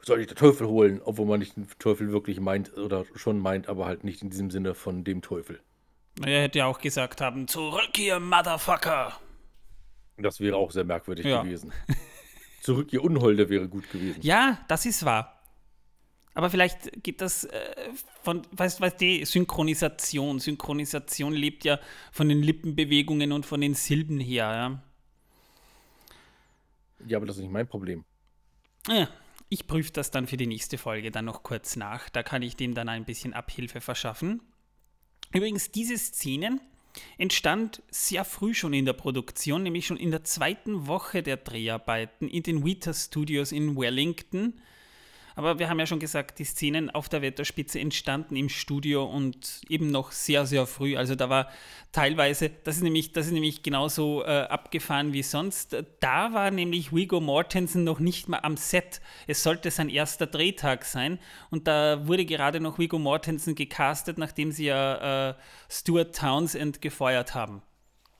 soll 0.02 0.22
ich 0.22 0.28
den 0.28 0.38
Teufel 0.38 0.68
holen, 0.68 1.02
obwohl 1.04 1.26
man 1.26 1.40
nicht 1.40 1.56
den 1.56 1.68
Teufel 1.80 2.12
wirklich 2.12 2.40
meint 2.40 2.76
oder 2.78 3.06
schon 3.16 3.40
meint, 3.40 3.68
aber 3.68 3.86
halt 3.86 4.04
nicht 4.04 4.22
in 4.22 4.30
diesem 4.30 4.50
Sinne 4.52 4.74
von 4.74 5.04
dem 5.04 5.22
Teufel. 5.22 5.60
Er 6.24 6.44
hätte 6.44 6.60
ja 6.60 6.66
auch 6.66 6.80
gesagt 6.80 7.22
haben, 7.22 7.48
zurück 7.48 7.98
ihr 8.00 8.20
Motherfucker. 8.20 9.20
Das 10.18 10.40
wäre 10.40 10.56
auch 10.56 10.72
sehr 10.72 10.84
merkwürdig 10.84 11.26
ja. 11.26 11.44
gewesen. 11.44 11.72
zurück 12.62 12.92
ihr 12.92 13.04
Unholde 13.04 13.50
wäre 13.50 13.68
gut 13.68 13.90
gewesen. 13.92 14.20
Ja, 14.22 14.60
das 14.68 14.86
ist 14.86 15.06
wahr. 15.06 15.42
Aber 16.34 16.50
vielleicht 16.50 17.04
geht 17.04 17.22
das 17.22 17.46
äh, 17.46 17.76
von, 18.22 18.44
weißt 18.52 18.80
du, 18.80 18.90
die 18.92 19.26
Synchronisation. 19.26 20.40
Synchronisation 20.40 21.34
lebt 21.34 21.66
ja 21.66 21.80
von 22.12 22.30
den 22.30 22.44
Lippenbewegungen 22.44 23.32
und 23.32 23.46
von 23.46 23.62
den 23.62 23.74
Silben 23.74 24.20
her, 24.20 24.46
ja. 24.46 24.84
Ja, 27.08 27.18
aber 27.18 27.26
das 27.28 27.38
ist 27.38 27.44
nicht 27.44 27.52
mein 27.52 27.68
Problem. 27.68 28.04
Ja, 28.88 29.08
ich 29.50 29.68
prüfe 29.68 29.92
das 29.92 30.12
dann 30.12 30.28
für 30.28 30.38
die 30.38 30.48
nächste 30.48 30.78
Folge 30.78 31.12
dann 31.12 31.26
noch 31.26 31.44
kurz 31.44 31.76
nach. 31.76 32.10
Da 32.10 32.24
kann 32.24 32.42
ich 32.42 32.56
dem 32.56 32.74
dann 32.74 32.90
ein 32.90 33.06
bisschen 33.06 33.34
Abhilfe 33.34 33.82
verschaffen. 33.82 34.42
Übrigens, 35.34 35.72
diese 35.72 35.98
Szenen 35.98 36.62
entstand 37.18 37.84
sehr 37.90 38.26
früh 38.26 38.54
schon 38.54 38.74
in 38.74 38.86
der 38.86 38.94
Produktion, 38.94 39.64
nämlich 39.64 39.86
schon 39.86 39.98
in 39.98 40.12
der 40.12 40.24
zweiten 40.24 40.88
Woche 40.88 41.24
der 41.24 41.38
Dreharbeiten 41.38 42.28
in 42.28 42.44
den 42.44 42.66
Weta 42.66 42.94
Studios 42.94 43.52
in 43.52 43.78
Wellington 43.78 44.54
aber 45.38 45.60
wir 45.60 45.70
haben 45.70 45.78
ja 45.78 45.86
schon 45.86 46.00
gesagt, 46.00 46.40
die 46.40 46.46
Szenen 46.46 46.90
auf 46.90 47.10
der 47.10 47.22
Wetterspitze 47.22 47.80
entstanden 47.80 48.36
im 48.36 48.50
Studio 48.50 49.06
und 49.06 49.62
eben 49.70 49.92
noch 49.92 50.12
sehr, 50.12 50.48
sehr 50.48 50.66
früh. 50.66 50.98
Also 50.98 51.14
da 51.14 51.30
war 51.30 51.52
teilweise, 51.92 52.50
das 52.64 52.78
ist 52.78 52.82
nämlich, 52.82 53.12
das 53.12 53.28
ist 53.28 53.34
nämlich 53.34 53.62
genauso 53.62 54.24
äh, 54.24 54.48
abgefahren 54.50 55.14
wie 55.14 55.22
sonst. 55.22 55.78
Da 56.00 56.34
war 56.34 56.50
nämlich 56.50 56.92
Vigo 56.92 57.22
Mortensen 57.22 57.84
noch 57.84 58.00
nicht 58.00 58.28
mal 58.28 58.40
am 58.40 58.58
Set. 58.58 59.00
Es 59.28 59.44
sollte 59.44 59.70
sein 59.70 59.90
erster 59.90 60.26
Drehtag 60.26 60.84
sein 60.86 61.20
und 61.52 61.68
da 61.68 62.08
wurde 62.08 62.26
gerade 62.26 62.60
noch 62.60 62.80
Vigo 62.80 62.98
Mortensen 62.98 63.54
gecastet, 63.54 64.18
nachdem 64.18 64.52
sie 64.52 64.66
ja 64.66 65.30
äh, 65.30 65.36
Stuart 65.70 66.16
Townsend 66.16 66.82
gefeuert 66.82 67.36
haben. 67.36 67.62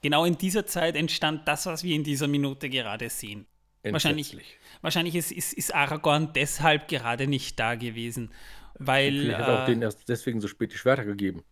Genau 0.04 0.24
in 0.24 0.38
dieser 0.38 0.68
Zeit 0.68 0.96
entstand 0.96 1.48
das, 1.48 1.66
was 1.66 1.84
wir 1.84 1.96
in 1.96 2.04
dieser 2.04 2.28
Minute 2.28 2.70
gerade 2.70 3.10
sehen. 3.10 3.48
Wahrscheinlich, 3.84 4.36
wahrscheinlich 4.82 5.16
ist, 5.16 5.32
ist, 5.32 5.54
ist 5.54 5.74
Aragorn 5.74 6.34
deshalb 6.34 6.88
gerade 6.88 7.28
nicht 7.28 7.60
da 7.60 7.76
gewesen. 7.76 8.32
Weil, 8.80 9.12
Vielleicht 9.12 9.40
hat 9.40 9.48
er 9.48 9.62
auch 9.64 9.66
denen 9.66 9.82
erst 9.82 10.08
deswegen 10.10 10.42
so 10.42 10.48
spät 10.48 10.74
die 10.74 10.78
Schwerter 10.78 11.06
gegeben, 11.06 11.44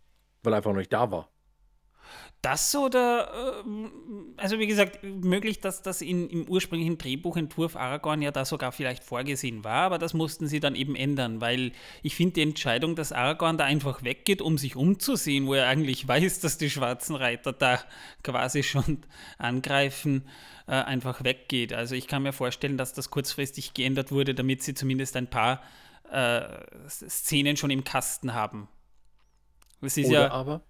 weil 0.42 0.52
er 0.52 0.58
einfach 0.58 0.70
noch 0.70 0.78
nicht 0.78 0.92
da 0.92 1.10
war. 1.10 1.30
Das 2.46 2.76
oder, 2.76 3.32
äh, 3.34 3.90
also 4.36 4.60
wie 4.60 4.68
gesagt, 4.68 5.02
möglich, 5.02 5.58
dass 5.58 5.82
das 5.82 6.00
in, 6.00 6.30
im 6.30 6.48
ursprünglichen 6.48 6.96
Drehbuchentwurf 6.96 7.74
Aragorn 7.74 8.22
ja 8.22 8.30
da 8.30 8.44
sogar 8.44 8.70
vielleicht 8.70 9.02
vorgesehen 9.02 9.64
war, 9.64 9.82
aber 9.82 9.98
das 9.98 10.14
mussten 10.14 10.46
sie 10.46 10.60
dann 10.60 10.76
eben 10.76 10.94
ändern, 10.94 11.40
weil 11.40 11.72
ich 12.04 12.14
finde 12.14 12.34
die 12.34 12.42
Entscheidung, 12.42 12.94
dass 12.94 13.10
Aragorn 13.10 13.58
da 13.58 13.64
einfach 13.64 14.04
weggeht, 14.04 14.40
um 14.40 14.58
sich 14.58 14.76
umzusehen, 14.76 15.48
wo 15.48 15.54
er 15.54 15.66
eigentlich 15.66 16.06
weiß, 16.08 16.38
dass 16.38 16.56
die 16.56 16.70
schwarzen 16.70 17.16
Reiter 17.16 17.52
da 17.52 17.80
quasi 18.22 18.62
schon 18.62 18.98
angreifen, 19.38 20.28
äh, 20.68 20.74
einfach 20.74 21.24
weggeht. 21.24 21.72
Also 21.72 21.96
ich 21.96 22.06
kann 22.06 22.22
mir 22.22 22.32
vorstellen, 22.32 22.78
dass 22.78 22.92
das 22.92 23.10
kurzfristig 23.10 23.74
geändert 23.74 24.12
wurde, 24.12 24.36
damit 24.36 24.62
sie 24.62 24.74
zumindest 24.74 25.16
ein 25.16 25.26
paar 25.26 25.64
äh, 26.12 26.42
Szenen 26.88 27.56
schon 27.56 27.70
im 27.70 27.82
Kasten 27.82 28.34
haben. 28.34 28.68
Das 29.80 29.96
ist 29.96 30.06
Oder 30.10 30.20
ja, 30.20 30.30
aber 30.30 30.62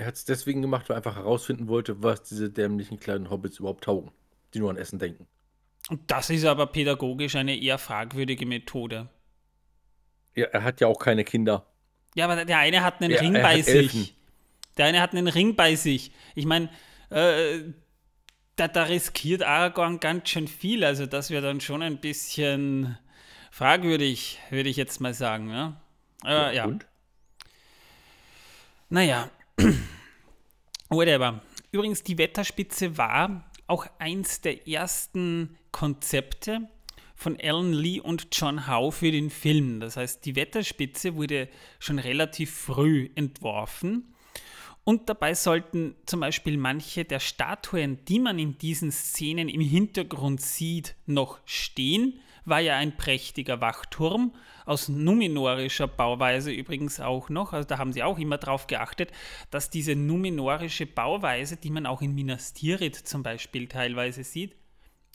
er 0.00 0.06
hat 0.06 0.14
es 0.14 0.24
deswegen 0.24 0.62
gemacht, 0.62 0.88
weil 0.88 0.94
er 0.94 0.96
einfach 0.96 1.16
herausfinden 1.16 1.68
wollte, 1.68 2.02
was 2.02 2.22
diese 2.22 2.48
dämlichen 2.48 2.98
kleinen 2.98 3.28
Hobbits 3.28 3.58
überhaupt 3.58 3.84
taugen, 3.84 4.10
die 4.54 4.58
nur 4.58 4.70
an 4.70 4.78
Essen 4.78 4.98
denken. 4.98 5.26
Und 5.90 6.10
das 6.10 6.30
ist 6.30 6.46
aber 6.46 6.68
pädagogisch 6.68 7.36
eine 7.36 7.54
eher 7.54 7.76
fragwürdige 7.76 8.46
Methode. 8.46 9.10
Ja, 10.34 10.46
er 10.46 10.64
hat 10.64 10.80
ja 10.80 10.86
auch 10.86 10.98
keine 10.98 11.22
Kinder. 11.22 11.66
Ja, 12.14 12.24
aber 12.24 12.46
der 12.46 12.58
eine 12.58 12.82
hat 12.82 13.02
einen 13.02 13.10
ja, 13.10 13.20
Ring 13.20 13.34
bei 13.34 13.60
sich. 13.60 13.74
Elfen. 13.74 14.08
Der 14.78 14.86
eine 14.86 15.02
hat 15.02 15.12
einen 15.12 15.28
Ring 15.28 15.54
bei 15.54 15.74
sich. 15.74 16.12
Ich 16.34 16.46
meine, 16.46 16.70
äh, 17.10 17.60
da, 18.56 18.68
da 18.68 18.84
riskiert 18.84 19.42
Aragorn 19.42 20.00
ganz 20.00 20.30
schön 20.30 20.48
viel. 20.48 20.82
Also 20.82 21.04
das 21.04 21.28
wäre 21.28 21.42
dann 21.42 21.60
schon 21.60 21.82
ein 21.82 22.00
bisschen 22.00 22.96
fragwürdig, 23.50 24.38
würde 24.48 24.70
ich 24.70 24.78
jetzt 24.78 24.98
mal 25.02 25.12
sagen. 25.12 25.50
Ja? 25.50 25.80
Äh, 26.24 26.28
ja, 26.28 26.52
ja. 26.52 26.64
Und? 26.64 26.86
Naja. 28.88 29.28
Whatever. 30.88 31.42
Übrigens, 31.72 32.02
die 32.02 32.18
Wetterspitze 32.18 32.96
war 32.96 33.50
auch 33.66 33.86
eins 33.98 34.40
der 34.40 34.66
ersten 34.66 35.56
Konzepte 35.70 36.68
von 37.14 37.38
Alan 37.40 37.72
Lee 37.72 38.00
und 38.00 38.28
John 38.32 38.66
Howe 38.66 38.90
für 38.90 39.12
den 39.12 39.30
Film. 39.30 39.80
Das 39.80 39.96
heißt, 39.96 40.24
die 40.24 40.36
Wetterspitze 40.36 41.14
wurde 41.14 41.48
schon 41.78 41.98
relativ 41.98 42.52
früh 42.52 43.10
entworfen 43.14 44.14
und 44.84 45.08
dabei 45.08 45.34
sollten 45.34 45.94
zum 46.06 46.20
Beispiel 46.20 46.56
manche 46.56 47.04
der 47.04 47.20
Statuen, 47.20 48.04
die 48.06 48.18
man 48.18 48.38
in 48.38 48.58
diesen 48.58 48.90
Szenen 48.90 49.48
im 49.48 49.60
Hintergrund 49.60 50.40
sieht, 50.40 50.96
noch 51.06 51.38
stehen. 51.44 52.20
War 52.44 52.60
ja 52.60 52.76
ein 52.76 52.96
prächtiger 52.96 53.60
Wachturm, 53.60 54.32
aus 54.66 54.88
numenorischer 54.88 55.88
Bauweise 55.88 56.52
übrigens 56.52 57.00
auch 57.00 57.28
noch. 57.28 57.52
Also 57.52 57.66
da 57.66 57.78
haben 57.78 57.92
sie 57.92 58.02
auch 58.02 58.18
immer 58.18 58.38
darauf 58.38 58.66
geachtet, 58.66 59.10
dass 59.50 59.70
diese 59.70 59.96
numenorische 59.96 60.86
Bauweise, 60.86 61.56
die 61.56 61.70
man 61.70 61.86
auch 61.86 62.02
in 62.02 62.14
Minas 62.14 62.52
Tirith 62.52 62.96
zum 62.96 63.22
Beispiel 63.22 63.68
teilweise 63.68 64.24
sieht, 64.24 64.56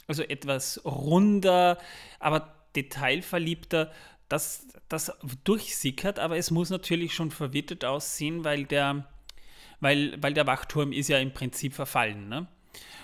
also 0.08 0.24
etwas 0.24 0.82
runder, 0.86 1.78
aber 2.20 2.54
detailverliebter, 2.76 3.92
dass 4.30 4.68
das 4.90 5.12
durchsickert, 5.44 6.20
aber 6.20 6.38
es 6.38 6.52
muss 6.52 6.70
natürlich 6.70 7.14
schon 7.14 7.32
verwittert 7.32 7.86
aussehen, 7.86 8.44
weil 8.44 8.66
der 8.66 9.08
weil, 9.80 10.22
weil 10.22 10.34
der 10.34 10.48
Wachturm 10.48 10.92
ist 10.92 11.10
ja 11.10 11.20
im 11.20 11.34
Prinzip 11.34 11.74
verfallen. 11.74 12.30
Ne? 12.30 12.48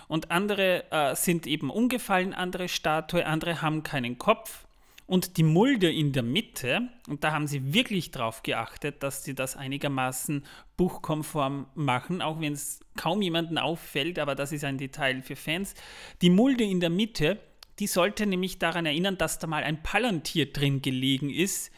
Und 0.07 0.31
andere 0.31 0.91
äh, 0.91 1.15
sind 1.15 1.47
eben 1.47 1.69
umgefallen, 1.69 2.33
andere 2.33 2.67
Statue, 2.67 3.25
andere 3.25 3.61
haben 3.61 3.83
keinen 3.83 4.17
Kopf. 4.17 4.65
Und 5.07 5.35
die 5.35 5.43
Mulde 5.43 5.91
in 5.91 6.13
der 6.13 6.23
Mitte, 6.23 6.87
und 7.09 7.23
da 7.23 7.33
haben 7.33 7.47
sie 7.47 7.73
wirklich 7.73 8.11
darauf 8.11 8.43
geachtet, 8.43 9.03
dass 9.03 9.25
sie 9.25 9.35
das 9.35 9.57
einigermaßen 9.57 10.45
buchkonform 10.77 11.67
machen, 11.75 12.21
auch 12.21 12.39
wenn 12.39 12.53
es 12.53 12.79
kaum 12.95 13.21
jemanden 13.21 13.57
auffällt, 13.57 14.19
aber 14.19 14.35
das 14.35 14.53
ist 14.53 14.63
ein 14.63 14.77
Detail 14.77 15.21
für 15.21 15.35
Fans. 15.35 15.75
Die 16.21 16.29
Mulde 16.29 16.63
in 16.63 16.79
der 16.79 16.89
Mitte, 16.89 17.39
die 17.79 17.87
sollte 17.87 18.25
nämlich 18.25 18.57
daran 18.57 18.85
erinnern, 18.85 19.17
dass 19.17 19.37
da 19.37 19.47
mal 19.47 19.63
ein 19.63 19.83
Palantir 19.83 20.53
drin 20.53 20.81
gelegen 20.81 21.29
ist, 21.29 21.71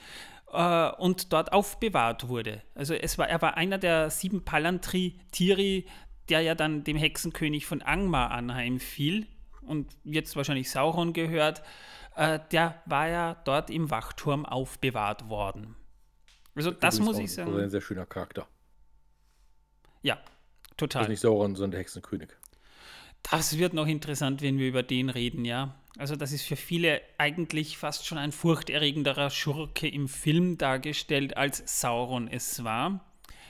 äh, 0.53 0.91
und 0.97 1.33
dort 1.33 1.51
aufbewahrt 1.51 2.27
wurde. 2.29 2.61
Also 2.75 2.93
es 2.93 3.17
war, 3.17 3.27
er 3.27 3.41
war 3.41 3.57
einer 3.57 3.77
der 3.77 4.09
sieben 4.09 4.45
Palantri-Tiri, 4.45 5.85
der 6.29 6.41
ja 6.41 6.55
dann 6.55 6.83
dem 6.83 6.97
Hexenkönig 6.97 7.65
von 7.65 7.81
Angmar 7.81 8.31
anheimfiel 8.31 9.27
und 9.61 9.95
jetzt 10.03 10.35
wahrscheinlich 10.35 10.69
Sauron 10.69 11.13
gehört, 11.13 11.63
äh, 12.15 12.39
der 12.51 12.81
war 12.85 13.07
ja 13.07 13.35
dort 13.45 13.69
im 13.69 13.89
Wachturm 13.89 14.45
aufbewahrt 14.45 15.29
worden. 15.29 15.75
Also 16.55 16.71
das, 16.71 16.99
muss 16.99 17.17
ich 17.17 17.33
sagen. 17.33 17.57
ein 17.57 17.69
sehr 17.69 17.81
schöner 17.81 18.05
Charakter. 18.05 18.47
Ja, 20.01 20.19
total. 20.77 21.01
Das 21.01 21.07
ist 21.07 21.09
nicht 21.09 21.19
Sauron, 21.21 21.55
sondern 21.55 21.71
der 21.71 21.79
Hexenkönig. 21.79 22.29
Das 23.23 23.57
wird 23.57 23.73
noch 23.73 23.87
interessant, 23.87 24.41
wenn 24.41 24.59
wir 24.59 24.67
über 24.67 24.83
den 24.83 25.09
reden, 25.09 25.45
ja. 25.45 25.75
Also 25.97 26.15
das 26.15 26.31
ist 26.31 26.43
für 26.43 26.55
viele 26.55 27.01
eigentlich 27.17 27.77
fast 27.77 28.05
schon 28.05 28.17
ein 28.17 28.31
furchterregenderer 28.31 29.29
Schurke 29.29 29.87
im 29.87 30.07
Film 30.07 30.57
dargestellt, 30.57 31.37
als 31.37 31.79
Sauron 31.79 32.27
es 32.27 32.63
war. 32.63 32.99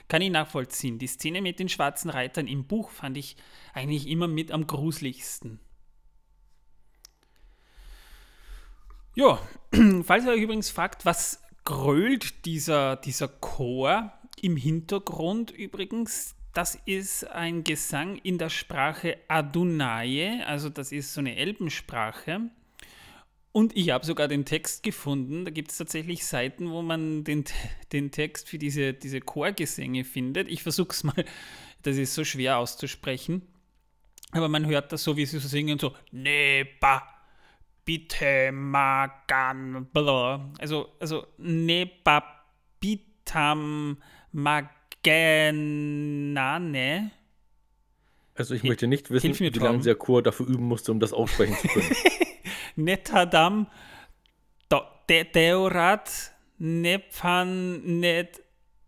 Kann 0.08 0.22
ich 0.22 0.30
nachvollziehen. 0.30 1.00
Die 1.00 1.08
Szene 1.08 1.42
mit 1.42 1.60
den 1.60 1.70
schwarzen 1.70 2.10
Reitern 2.10 2.48
im 2.48 2.66
Buch 2.66 2.90
fand 2.90 3.18
ich 3.18 3.36
eigentlich 3.74 4.08
immer 4.08 4.28
mit 4.28 4.52
am 4.52 4.68
gruseligsten. 4.68 5.60
Ja, 9.16 9.40
falls 10.04 10.26
ihr 10.26 10.32
euch 10.32 10.42
übrigens 10.42 10.70
fragt, 10.70 11.06
was 11.06 11.42
grölt 11.66 12.46
dieser, 12.46 12.96
dieser 12.96 13.28
Chor 13.28 14.12
im 14.42 14.58
Hintergrund 14.58 15.52
übrigens, 15.52 16.36
das 16.54 16.76
ist 16.86 17.28
ein 17.30 17.64
Gesang 17.64 18.18
in 18.18 18.38
der 18.38 18.50
Sprache 18.50 19.18
Adunaye, 19.28 20.44
also 20.46 20.70
das 20.70 20.92
ist 20.92 21.14
so 21.14 21.22
eine 21.22 21.36
Elbensprache. 21.36 22.50
Und 23.54 23.78
ich 23.78 23.92
habe 23.92 24.06
sogar 24.06 24.28
den 24.28 24.44
Text 24.44 24.84
gefunden. 24.84 25.46
Da 25.46 25.52
gibt 25.52 25.72
es 25.72 25.78
tatsächlich 25.78 26.26
Seiten, 26.26 26.72
wo 26.72 26.82
man 26.82 27.24
den, 27.24 27.46
den 27.94 28.12
Text 28.12 28.50
für 28.50 28.58
diese, 28.58 28.94
diese 28.94 29.22
Chorgesänge 29.22 30.04
findet. 30.04 30.50
Ich 30.50 30.64
versuche 30.64 30.90
es 30.90 31.06
mal, 31.06 31.24
das 31.84 31.96
ist 31.96 32.14
so 32.14 32.26
schwer 32.26 32.58
auszusprechen. 32.58 33.44
Aber 34.32 34.50
man 34.50 34.66
hört 34.66 34.92
das 34.92 35.04
so, 35.04 35.16
wie 35.16 35.26
sie 35.26 35.40
so 35.40 35.48
singen, 35.48 35.80
so 35.80 35.94
Neba, 36.12 37.04
bitte 37.86 38.52
magan, 38.52 39.86
bla. 39.94 40.52
Also, 40.60 40.90
also 41.00 41.26
Neba, 41.38 42.44
bitam, 42.82 43.98
magan. 44.34 44.84
Genane. 45.04 46.32
Also 48.36 48.56
ich 48.56 48.64
möchte 48.64 48.88
nicht 48.88 49.12
wissen, 49.12 49.38
wie 49.38 49.50
lange 49.50 49.84
der 49.84 49.96
Chor 49.96 50.24
dafür 50.24 50.48
üben 50.48 50.64
musste, 50.64 50.92
um 50.92 51.00
das 51.00 51.14
aussprechen 51.14 51.56
zu 51.58 51.68
können. 51.68 51.92
Netadam 52.76 53.68
Deorat 55.10 56.32
Nephan 56.60 58.00
Net 58.00 58.42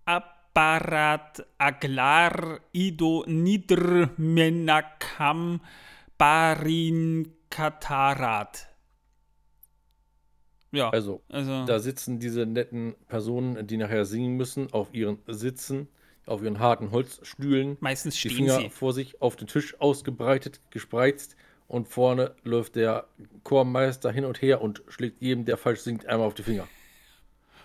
Apparat 0.06 1.46
Aglar 1.58 2.62
Ido 2.72 3.26
Nidr 3.28 4.10
Menakam 4.18 5.60
Barin 6.18 7.34
Katarat. 7.50 8.68
Ja, 10.72 10.90
Also, 10.90 11.22
also 11.30 11.66
da 11.66 11.80
sitzen 11.80 12.20
diese 12.20 12.46
netten 12.46 12.96
Personen, 13.08 13.66
die 13.68 13.78
nachher 13.78 14.06
singen 14.06 14.36
müssen, 14.36 14.72
auf 14.74 14.94
ihren 14.94 15.20
Sitzen, 15.28 15.88
auf 16.26 16.42
ihren 16.42 16.60
harten 16.60 16.92
Holzstühlen, 16.92 17.78
meistens 17.80 18.16
die 18.16 18.30
stehen 18.30 18.36
Finger 18.36 18.60
sie. 18.60 18.70
vor 18.70 18.94
sich 18.94 19.22
auf 19.22 19.36
den 19.36 19.48
Tisch 19.48 19.80
ausgebreitet, 19.80 20.60
gespreizt 20.72 21.36
und 21.68 21.88
vorne 21.88 22.36
läuft 22.44 22.76
der 22.76 23.08
Chormeister 23.44 24.12
hin 24.12 24.26
und 24.26 24.42
her 24.42 24.62
und 24.62 24.84
schlägt 24.88 25.22
jedem, 25.22 25.46
der 25.46 25.58
falsch 25.58 25.80
singt, 25.82 26.06
einmal 26.06 26.28
auf 26.28 26.34
die 26.36 26.44
Finger. 26.44 26.68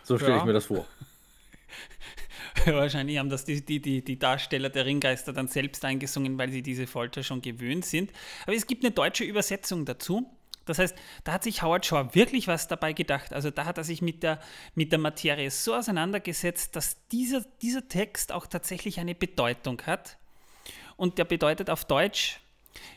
So 0.02 0.16
stelle 0.18 0.32
Ja. 0.32 0.38
ich 0.38 0.44
mir 0.44 0.52
das 0.52 0.66
vor. 0.66 0.86
Wahrscheinlich 2.66 3.18
haben 3.18 3.30
das 3.30 3.44
die, 3.44 3.64
die, 3.64 3.80
die, 3.80 4.02
die 4.04 4.18
Darsteller 4.18 4.68
der 4.70 4.84
Ringgeister 4.84 5.32
dann 5.32 5.48
selbst 5.48 5.84
eingesungen, 5.84 6.38
weil 6.38 6.50
sie 6.50 6.62
diese 6.62 6.86
Folter 6.86 7.22
schon 7.22 7.42
gewöhnt 7.42 7.84
sind. 7.84 8.12
Aber 8.44 8.54
es 8.54 8.66
gibt 8.66 8.84
eine 8.84 8.92
deutsche 8.92 9.24
Übersetzung 9.24 9.84
dazu. 9.84 10.26
Das 10.66 10.78
heißt, 10.78 10.94
da 11.24 11.32
hat 11.32 11.42
sich 11.42 11.62
Howard 11.62 11.86
Shaw 11.86 12.14
wirklich 12.14 12.46
was 12.46 12.68
dabei 12.68 12.92
gedacht. 12.92 13.32
Also 13.32 13.50
da 13.50 13.64
hat 13.64 13.78
er 13.78 13.84
sich 13.84 14.02
mit 14.02 14.22
der, 14.22 14.40
mit 14.74 14.92
der 14.92 14.98
Materie 14.98 15.50
so 15.50 15.74
auseinandergesetzt, 15.74 16.76
dass 16.76 17.06
dieser, 17.08 17.42
dieser 17.62 17.88
Text 17.88 18.30
auch 18.32 18.46
tatsächlich 18.46 19.00
eine 19.00 19.14
Bedeutung 19.14 19.80
hat. 19.82 20.18
Und 20.96 21.18
der 21.18 21.24
bedeutet 21.24 21.70
auf 21.70 21.84
Deutsch, 21.86 22.40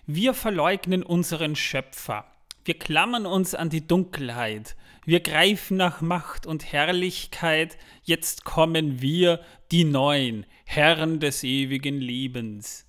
wir 0.05 0.33
verleugnen 0.33 1.03
unseren 1.03 1.55
Schöpfer. 1.55 2.25
Wir 2.65 2.77
klammern 2.79 3.25
uns 3.25 3.55
an 3.55 3.69
die 3.69 3.85
Dunkelheit. 3.85 4.75
Wir 5.05 5.19
greifen 5.19 5.77
nach 5.77 6.01
Macht 6.01 6.45
und 6.45 6.71
Herrlichkeit. 6.71 7.77
Jetzt 8.03 8.45
kommen 8.45 9.01
wir, 9.01 9.41
die 9.71 9.83
Neuen, 9.83 10.45
Herren 10.65 11.19
des 11.19 11.43
ewigen 11.43 11.99
Lebens. 11.99 12.85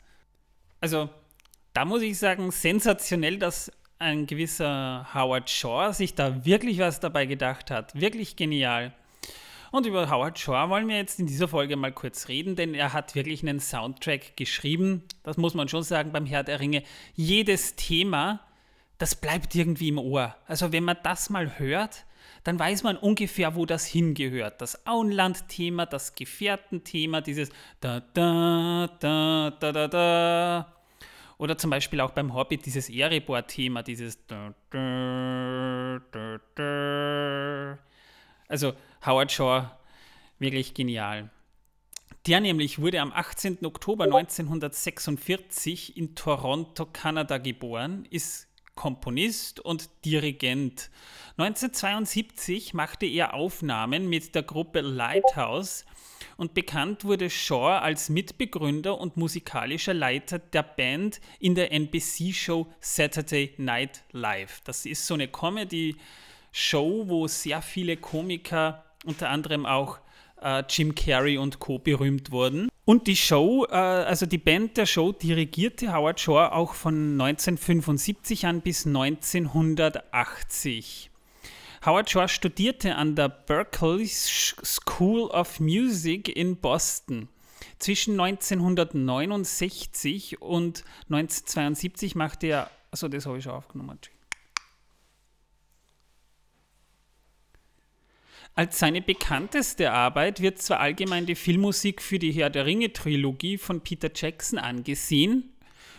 Also, 0.81 1.09
da 1.73 1.85
muss 1.85 2.03
ich 2.03 2.19
sagen, 2.19 2.51
sensationell, 2.51 3.39
dass 3.39 3.73
ein 3.99 4.27
gewisser 4.27 5.09
Howard 5.15 5.51
Shaw 5.51 5.93
sich 5.93 6.15
da 6.15 6.45
wirklich 6.45 6.79
was 6.79 7.01
dabei 7.01 7.27
gedacht 7.27 7.71
hat. 7.71 7.99
Wirklich 8.01 8.37
genial. 8.37 8.93
Und 9.75 9.87
über 9.87 10.09
Howard 10.09 10.39
Shaw 10.39 10.69
wollen 10.71 10.87
wir 10.87 10.99
jetzt 10.99 11.19
in 11.19 11.27
dieser 11.27 11.49
Folge 11.49 11.75
mal 11.75 11.91
kurz 11.91 12.29
reden, 12.29 12.55
denn 12.55 12.75
er 12.75 12.93
hat 12.93 13.17
wirklich 13.17 13.43
einen 13.43 13.59
Soundtrack 13.59 14.37
geschrieben. 14.37 15.03
Das 15.25 15.37
muss 15.37 15.55
man 15.55 15.67
schon 15.67 15.83
sagen 15.83 16.13
beim 16.13 16.27
Herr 16.27 16.45
der 16.45 16.61
Ringe. 16.61 16.85
Jedes 17.17 17.75
Thema, 17.75 18.39
das 18.99 19.17
bleibt 19.17 19.53
irgendwie 19.57 19.89
im 19.89 19.99
Ohr. 19.99 20.37
Also 20.47 20.71
wenn 20.71 20.85
man 20.85 20.99
das 21.03 21.29
mal 21.29 21.59
hört, 21.59 22.05
dann 22.45 22.57
weiß 22.57 22.85
man 22.85 22.97
ungefähr, 22.97 23.57
wo 23.57 23.67
das 23.67 23.85
hingehört. 23.85 24.61
Das 24.61 24.87
Auenland-Thema, 24.87 25.87
das 25.87 26.15
Gefährten-Thema, 26.15 27.21
dieses 27.21 27.51
da 27.81 27.99
da 27.99 28.89
da 29.01 29.51
da 29.59 29.73
da 29.73 29.89
da. 29.89 30.73
Oder 31.37 31.59
zum 31.59 31.71
Beispiel 31.71 32.01
auch 32.01 32.13
beim 32.13 32.33
Hobbit 32.33 32.65
dieses 32.65 32.89
Erebor-Thema, 32.89 33.83
dieses. 33.83 34.21
Also 38.47 38.75
Howard 39.07 39.31
Shaw, 39.31 39.71
wirklich 40.39 40.73
genial. 40.73 41.29
Der 42.27 42.41
nämlich 42.41 42.79
wurde 42.79 43.03
am 43.03 43.13
18. 43.13 43.59
Oktober 43.67 44.05
1946 44.05 45.99
in 45.99 46.15
Toronto, 46.15 46.87
Kanada 46.87 47.37
geboren, 47.37 48.07
ist 48.09 48.49
Komponist 48.75 49.61
und 49.61 49.91
Dirigent. 50.07 50.91
1972 51.37 52.73
machte 52.73 53.05
er 53.05 53.35
Aufnahmen 53.35 54.09
mit 54.09 54.35
der 54.35 54.43
Gruppe 54.43 54.81
Lighthouse 54.81 55.85
und 56.39 56.55
bekannt 56.55 57.05
wurde 57.05 57.29
Shaw 57.29 57.81
als 57.81 58.09
Mitbegründer 58.09 58.99
und 58.99 59.19
musikalischer 59.19 59.93
Leiter 59.93 60.39
der 60.39 60.63
Band 60.63 61.21
in 61.41 61.55
der 61.55 61.73
NBC-Show 61.73 62.73
Saturday 62.81 63.53
Night 63.59 64.03
Live. 64.13 64.63
Das 64.65 64.87
ist 64.87 65.07
so 65.07 65.13
eine 65.13 65.29
Comedy-Show, 65.29 67.05
wo 67.07 67.29
sehr 67.29 67.61
viele 67.61 67.99
Komiker, 67.99 68.83
unter 69.05 69.31
anderem 69.31 69.67
auch 69.67 69.99
äh, 70.43 70.63
Jim 70.69 70.95
Carrey 70.95 71.39
und 71.39 71.59
Co. 71.59 71.79
berühmt 71.79 72.31
wurden. 72.31 72.69
Und 72.85 73.07
die 73.07 73.17
Show, 73.17 73.65
äh, 73.71 73.75
also 73.75 74.27
die 74.27 74.37
Band 74.39 74.77
der 74.77 74.85
Show 74.87 75.13
dirigierte 75.13 75.95
Howard 75.95 76.19
Shaw 76.21 76.51
auch 76.53 76.75
von 76.75 77.21
1975 77.21 78.47
an 78.47 78.61
bis 78.61 78.87
1980. 78.87 81.11
Howard 81.87 82.11
Shaw 82.11 82.29
studierte 82.29 82.97
an 82.97 83.17
der 83.17 83.29
Berklee 83.29 84.07
School 84.07 85.31
of 85.31 85.61
Music 85.61 86.35
in 86.35 86.57
Boston. 86.57 87.29
Zwischen 87.79 88.19
1969 88.21 90.41
und 90.41 90.85
1972 91.11 92.15
machte 92.15 92.47
er, 92.47 92.71
also 92.91 93.09
das 93.09 93.27
habe 93.27 93.37
ich 93.39 93.45
schon 93.45 93.53
aufgenommen. 93.53 93.99
Als 98.57 98.79
seine 98.79 99.03
bekannteste 99.03 99.91
Arbeit 99.91 100.41
wird 100.41 100.63
zwar 100.63 100.79
allgemein 100.79 101.27
die 101.27 101.35
Filmmusik 101.35 102.01
für 102.01 102.21
die 102.21 102.31
Herr 102.31 102.51
der 102.51 102.67
Ringe-Trilogie 102.67 103.59
von 103.59 103.81
Peter 103.81 104.11
Jackson 104.15 104.61
angesehen, 104.61 105.53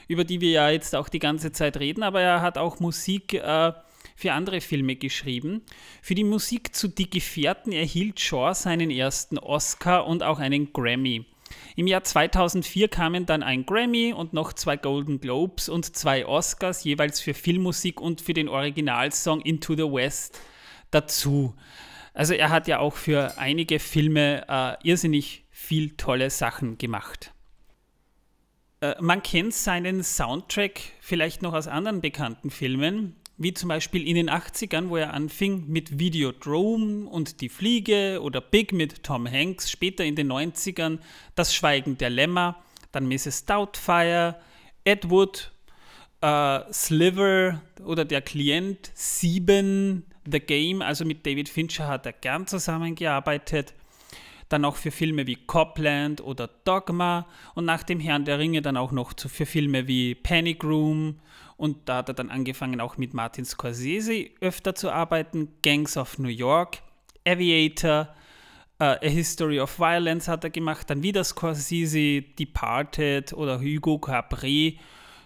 über 0.08 0.24
die 0.24 0.40
wir 0.40 0.52
ja 0.52 0.70
jetzt 0.70 0.96
auch 0.96 1.10
die 1.10 1.20
ganze 1.20 1.52
Zeit 1.52 1.76
reden, 1.78 2.02
aber 2.02 2.22
er 2.22 2.42
hat 2.42 2.58
auch 2.58 2.80
Musik 2.80 3.34
äh, 3.34 3.74
für 4.16 4.32
andere 4.32 4.62
Filme 4.62 4.96
geschrieben. 4.96 5.64
Für 6.02 6.16
die 6.16 6.24
Musik 6.24 6.74
zu 6.74 6.88
Die 6.88 7.10
Gefährten 7.10 7.74
erhielt 7.74 8.22
Shaw 8.22 8.54
seinen 8.54 8.90
ersten 8.90 9.38
Oscar 9.38 10.08
und 10.08 10.24
auch 10.24 10.40
einen 10.40 10.72
Grammy. 10.72 11.26
Im 11.76 11.88
Jahr 11.88 12.06
2004 12.06 12.88
kamen 12.88 13.26
dann 13.26 13.44
ein 13.44 13.66
Grammy 13.66 14.14
und 14.14 14.32
noch 14.32 14.54
zwei 14.54 14.78
Golden 14.78 15.20
Globes 15.20 15.68
und 15.68 15.94
zwei 15.94 16.26
Oscars 16.26 16.86
jeweils 16.86 17.20
für 17.20 17.34
Filmmusik 17.34 18.00
und 18.00 18.22
für 18.22 18.34
den 18.34 18.48
Originalsong 18.48 19.42
Into 19.42 19.76
the 19.76 19.84
West 19.84 20.40
dazu. 20.92 21.54
Also 22.16 22.34
er 22.34 22.50
hat 22.50 22.68
ja 22.70 22.80
auch 22.80 22.96
für 22.96 23.38
einige 23.38 23.78
Filme 23.78 24.46
äh, 24.48 24.88
irrsinnig 24.88 25.44
viel 25.52 25.92
tolle 25.98 26.30
Sachen 26.30 26.78
gemacht. 26.78 27.34
Äh, 28.80 28.96
man 29.02 29.22
kennt 29.22 29.54
seinen 29.54 30.02
Soundtrack 30.02 30.80
vielleicht 31.02 31.42
noch 31.42 31.54
aus 31.54 31.68
anderen 31.68 32.00
bekannten 32.00 32.52
Filmen, 32.52 33.18
wie 33.38 33.54
zum 33.54 33.68
Beispiel 33.68 34.08
in 34.08 34.16
den 34.16 34.30
80ern, 34.30 34.88
wo 34.88 34.96
er 34.96 35.14
anfing 35.14 35.68
mit 35.68 36.00
Videodrome 36.00 37.06
und 37.10 37.42
Die 37.42 37.50
Fliege 37.50 38.22
oder 38.22 38.40
Big 38.40 38.72
mit 38.72 39.04
Tom 39.04 39.30
Hanks, 39.30 39.70
später 39.70 40.06
in 40.06 40.16
den 40.16 40.32
90ern 40.32 41.00
Das 41.36 41.54
Schweigen 41.54 41.98
der 41.98 42.12
Lämmer, 42.12 42.64
dann 42.94 43.10
Mrs. 43.10 43.44
Doubtfire, 43.44 44.40
Ed 44.86 45.10
Wood, 45.10 45.52
äh, 46.22 46.62
Sliver 46.72 47.62
oder 47.84 48.06
Der 48.06 48.22
Klient, 48.22 48.90
Sieben, 48.94 50.06
The 50.30 50.40
Game, 50.40 50.82
also 50.82 51.06
mit 51.06 51.26
David 51.26 51.50
Fincher 51.50 51.88
hat 51.88 52.06
er 52.06 52.14
gern 52.14 52.48
zusammengearbeitet. 52.48 53.74
Dann 54.50 54.66
auch 54.66 54.76
für 54.76 54.92
Filme 54.92 55.26
wie 55.26 55.36
Copland 55.36 56.22
oder 56.22 56.50
Dogma. 56.66 57.28
Und 57.56 57.66
nach 57.66 57.84
dem 57.84 58.00
Herrn 58.00 58.26
der 58.26 58.38
Ringe 58.38 58.62
dann 58.62 58.78
auch 58.78 58.92
noch 58.92 59.14
für 59.18 59.46
Filme 59.46 59.88
wie 59.88 60.16
Panic 60.16 60.64
Room 60.64 61.20
und 61.58 61.88
da 61.88 61.98
hat 61.98 62.10
er 62.10 62.16
dann 62.16 62.30
angefangen 62.30 62.82
auch 62.82 62.98
mit 62.98 63.14
Martin 63.14 63.46
Scorsese 63.46 64.30
öfter 64.42 64.76
zu 64.76 64.92
arbeiten, 64.92 65.50
Gangs 65.64 65.96
of 65.96 66.20
New 66.20 66.30
York, 66.30 66.80
Aviator, 67.26 68.10
uh, 68.80 68.84
A 68.84 69.08
History 69.08 69.60
of 69.60 69.80
Violence 69.80 70.28
hat 70.28 70.44
er 70.44 70.50
gemacht, 70.50 70.90
dann 70.90 71.02
wieder 71.02 71.24
Scorsese, 71.24 72.22
Departed 72.22 73.34
oder 73.34 73.60
Hugo 73.60 74.00
Cabret 74.00 74.80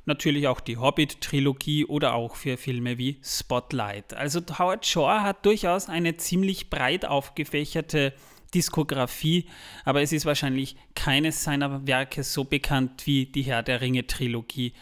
natürlich 0.05 0.47
auch 0.47 0.59
die 0.59 0.77
Hobbit-Trilogie 0.77 1.85
oder 1.85 2.13
auch 2.13 2.35
für 2.35 2.57
Filme 2.57 2.97
wie 2.97 3.19
Spotlight. 3.23 4.13
Also 4.13 4.41
Howard 4.57 4.85
Shaw 4.85 5.21
hat 5.21 5.45
durchaus 5.45 5.89
eine 5.89 6.17
ziemlich 6.17 6.69
breit 6.69 7.05
aufgefächerte 7.05 8.13
Diskografie, 8.53 9.47
aber 9.85 10.01
es 10.01 10.11
ist 10.11 10.25
wahrscheinlich 10.25 10.75
keines 10.95 11.43
seiner 11.43 11.85
Werke 11.87 12.23
so 12.23 12.43
bekannt 12.43 13.05
wie 13.05 13.25
die 13.27 13.43
Herr 13.43 13.63
der 13.63 13.81
Ringe-Trilogie, 13.81 14.73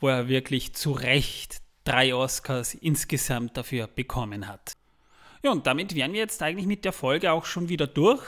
wo 0.00 0.08
er 0.08 0.28
wirklich 0.28 0.74
zu 0.74 0.92
Recht 0.92 1.62
drei 1.84 2.14
Oscars 2.14 2.74
insgesamt 2.74 3.56
dafür 3.56 3.86
bekommen 3.86 4.48
hat. 4.48 4.72
Ja, 5.42 5.52
und 5.52 5.66
damit 5.66 5.94
wären 5.94 6.12
wir 6.12 6.20
jetzt 6.20 6.42
eigentlich 6.42 6.66
mit 6.66 6.84
der 6.84 6.92
Folge 6.92 7.32
auch 7.32 7.44
schon 7.44 7.68
wieder 7.68 7.86
durch. 7.86 8.22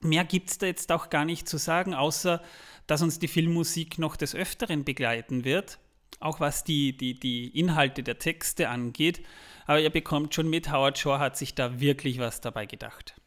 Mehr 0.00 0.24
gibt 0.24 0.50
es 0.50 0.58
da 0.58 0.66
jetzt 0.66 0.92
auch 0.92 1.10
gar 1.10 1.24
nicht 1.24 1.48
zu 1.48 1.56
sagen, 1.56 1.94
außer 1.94 2.42
dass 2.86 3.02
uns 3.02 3.18
die 3.18 3.28
Filmmusik 3.28 3.98
noch 3.98 4.16
des 4.16 4.34
Öfteren 4.34 4.84
begleiten 4.84 5.44
wird, 5.44 5.78
auch 6.20 6.40
was 6.40 6.64
die, 6.64 6.96
die, 6.96 7.18
die 7.18 7.48
Inhalte 7.58 8.02
der 8.02 8.18
Texte 8.18 8.68
angeht. 8.68 9.22
Aber 9.66 9.80
ihr 9.80 9.90
bekommt 9.90 10.34
schon 10.34 10.48
mit, 10.48 10.72
Howard 10.72 10.98
Shaw 10.98 11.18
hat 11.18 11.36
sich 11.36 11.54
da 11.54 11.80
wirklich 11.80 12.18
was 12.18 12.40
dabei 12.40 12.66
gedacht. 12.66 13.20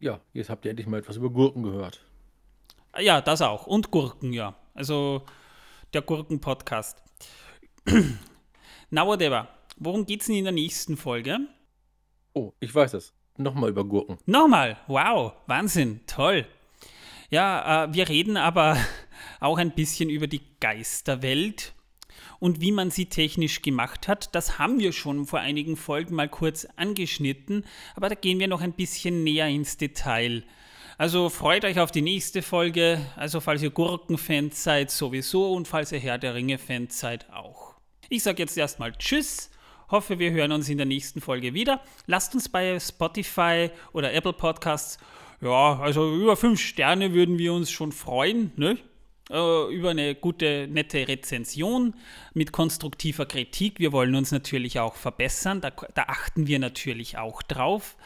Ja, 0.00 0.20
jetzt 0.32 0.50
habt 0.50 0.64
ihr 0.64 0.70
endlich 0.70 0.86
mal 0.86 0.98
etwas 0.98 1.16
über 1.16 1.30
Gurken 1.30 1.62
gehört. 1.62 2.04
Ja, 2.98 3.20
das 3.20 3.40
auch. 3.40 3.66
Und 3.66 3.90
Gurken, 3.90 4.32
ja. 4.32 4.54
Also 4.74 5.24
der 5.94 6.02
Gurken-Podcast. 6.02 7.02
Na, 8.90 9.06
whatever. 9.06 9.48
Worum 9.76 10.04
geht's 10.04 10.26
denn 10.26 10.36
in 10.36 10.44
der 10.44 10.52
nächsten 10.52 10.96
Folge? 10.96 11.38
Oh, 12.34 12.52
ich 12.60 12.74
weiß 12.74 12.94
es. 12.94 13.14
Nochmal 13.36 13.70
über 13.70 13.84
Gurken. 13.84 14.18
Nochmal. 14.26 14.76
Wow. 14.86 15.32
Wahnsinn. 15.46 16.00
Toll. 16.06 16.46
Ja, 17.30 17.84
äh, 17.84 17.94
wir 17.94 18.08
reden 18.08 18.36
aber 18.36 18.76
auch 19.40 19.58
ein 19.58 19.72
bisschen 19.72 20.08
über 20.08 20.26
die 20.26 20.42
Geisterwelt. 20.60 21.72
Und 22.38 22.60
wie 22.60 22.72
man 22.72 22.90
sie 22.90 23.06
technisch 23.06 23.62
gemacht 23.62 24.06
hat, 24.06 24.34
das 24.34 24.58
haben 24.58 24.78
wir 24.78 24.92
schon 24.92 25.26
vor 25.26 25.40
einigen 25.40 25.76
Folgen 25.76 26.14
mal 26.14 26.28
kurz 26.28 26.66
angeschnitten, 26.76 27.64
aber 27.96 28.08
da 28.08 28.14
gehen 28.14 28.38
wir 28.38 28.48
noch 28.48 28.60
ein 28.60 28.72
bisschen 28.72 29.24
näher 29.24 29.48
ins 29.48 29.76
Detail. 29.78 30.44
Also 30.98 31.28
freut 31.28 31.64
euch 31.64 31.80
auf 31.80 31.90
die 31.90 32.02
nächste 32.02 32.42
Folge, 32.42 33.00
also 33.16 33.40
falls 33.40 33.62
ihr 33.62 33.70
Gurkenfans 33.70 34.62
seid 34.62 34.90
sowieso 34.90 35.52
und 35.52 35.66
falls 35.66 35.90
ihr 35.90 35.98
Herr 35.98 36.18
der 36.18 36.34
Ringe-Fans 36.34 37.00
seid 37.00 37.32
auch. 37.32 37.74
Ich 38.08 38.22
sage 38.22 38.42
jetzt 38.42 38.56
erstmal 38.56 38.92
Tschüss, 38.92 39.50
hoffe 39.94 40.18
wir 40.18 40.32
hören 40.32 40.50
uns 40.50 40.68
in 40.68 40.76
der 40.76 40.86
nächsten 40.86 41.20
Folge 41.20 41.54
wieder. 41.54 41.80
Lasst 42.06 42.34
uns 42.34 42.48
bei 42.48 42.80
Spotify 42.80 43.70
oder 43.92 44.12
Apple 44.12 44.32
Podcasts, 44.32 44.98
ja, 45.40 45.78
also 45.78 46.12
über 46.16 46.36
fünf 46.36 46.60
Sterne 46.60 47.14
würden 47.14 47.38
wir 47.38 47.52
uns 47.52 47.70
schon 47.70 47.92
freuen, 47.92 48.50
ne? 48.56 48.76
Äh, 49.30 49.74
über 49.74 49.90
eine 49.90 50.16
gute, 50.16 50.66
nette 50.68 51.06
Rezension 51.06 51.94
mit 52.34 52.50
konstruktiver 52.50 53.24
Kritik. 53.24 53.78
Wir 53.78 53.92
wollen 53.92 54.16
uns 54.16 54.32
natürlich 54.32 54.80
auch 54.80 54.96
verbessern, 54.96 55.60
da, 55.60 55.70
da 55.70 56.02
achten 56.08 56.48
wir 56.48 56.58
natürlich 56.58 57.16
auch 57.16 57.40
drauf. 57.42 57.96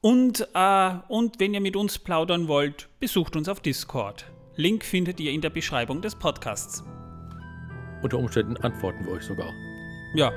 Und, 0.00 0.48
äh, 0.54 0.92
und 1.08 1.38
wenn 1.38 1.52
ihr 1.52 1.60
mit 1.60 1.76
uns 1.76 1.98
plaudern 1.98 2.48
wollt, 2.48 2.88
besucht 2.98 3.36
uns 3.36 3.48
auf 3.48 3.60
Discord. 3.60 4.24
Link 4.56 4.84
findet 4.84 5.20
ihr 5.20 5.32
in 5.32 5.42
der 5.42 5.50
Beschreibung 5.50 6.00
des 6.00 6.14
Podcasts. 6.14 6.82
Unter 8.02 8.18
Umständen 8.18 8.56
antworten 8.56 9.04
wir 9.04 9.12
euch 9.12 9.24
sogar. 9.24 9.52
Ja, 10.14 10.32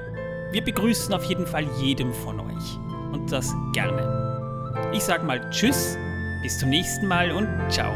wir 0.51 0.63
begrüßen 0.63 1.13
auf 1.13 1.23
jeden 1.25 1.47
Fall 1.47 1.65
jedem 1.79 2.13
von 2.13 2.39
euch. 2.39 2.77
Und 3.11 3.31
das 3.31 3.53
gerne. 3.73 4.91
Ich 4.93 5.03
sag 5.03 5.23
mal 5.23 5.49
Tschüss, 5.49 5.97
bis 6.41 6.59
zum 6.59 6.69
nächsten 6.69 7.07
Mal 7.07 7.31
und 7.31 7.47
ciao. 7.71 7.93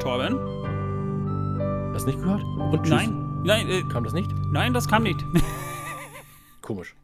Torben? 0.00 0.38
Hast 1.94 2.06
du 2.06 2.10
nicht 2.10 2.22
gehört? 2.22 2.42
Und 2.42 2.82
tschüss. 2.82 2.90
Nein, 2.90 3.42
nein. 3.44 3.68
Äh, 3.68 3.82
kam 3.90 4.04
das 4.04 4.12
nicht? 4.12 4.30
Nein, 4.52 4.72
das 4.72 4.86
kam 4.86 5.02
nicht. 5.02 5.24
Komisch. 6.62 6.94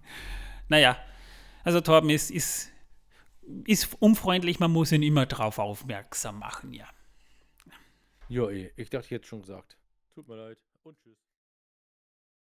Naja, 0.68 0.96
also 1.64 1.80
Torben 1.80 2.10
ist, 2.10 2.30
ist, 2.30 2.70
ist 3.66 3.94
unfreundlich, 4.00 4.60
man 4.60 4.70
muss 4.70 4.92
ihn 4.92 5.02
immer 5.02 5.26
drauf 5.26 5.58
aufmerksam 5.58 6.38
machen, 6.38 6.72
ja. 6.72 6.86
Ja, 8.32 8.48
eh. 8.48 8.72
Ich 8.76 8.88
dachte, 8.88 9.10
jetzt 9.10 9.26
schon 9.26 9.42
gesagt. 9.42 9.76
Tut 10.14 10.26
mir 10.26 10.36
leid 10.36 10.58
und 10.84 10.98
tschüss. 11.02 11.18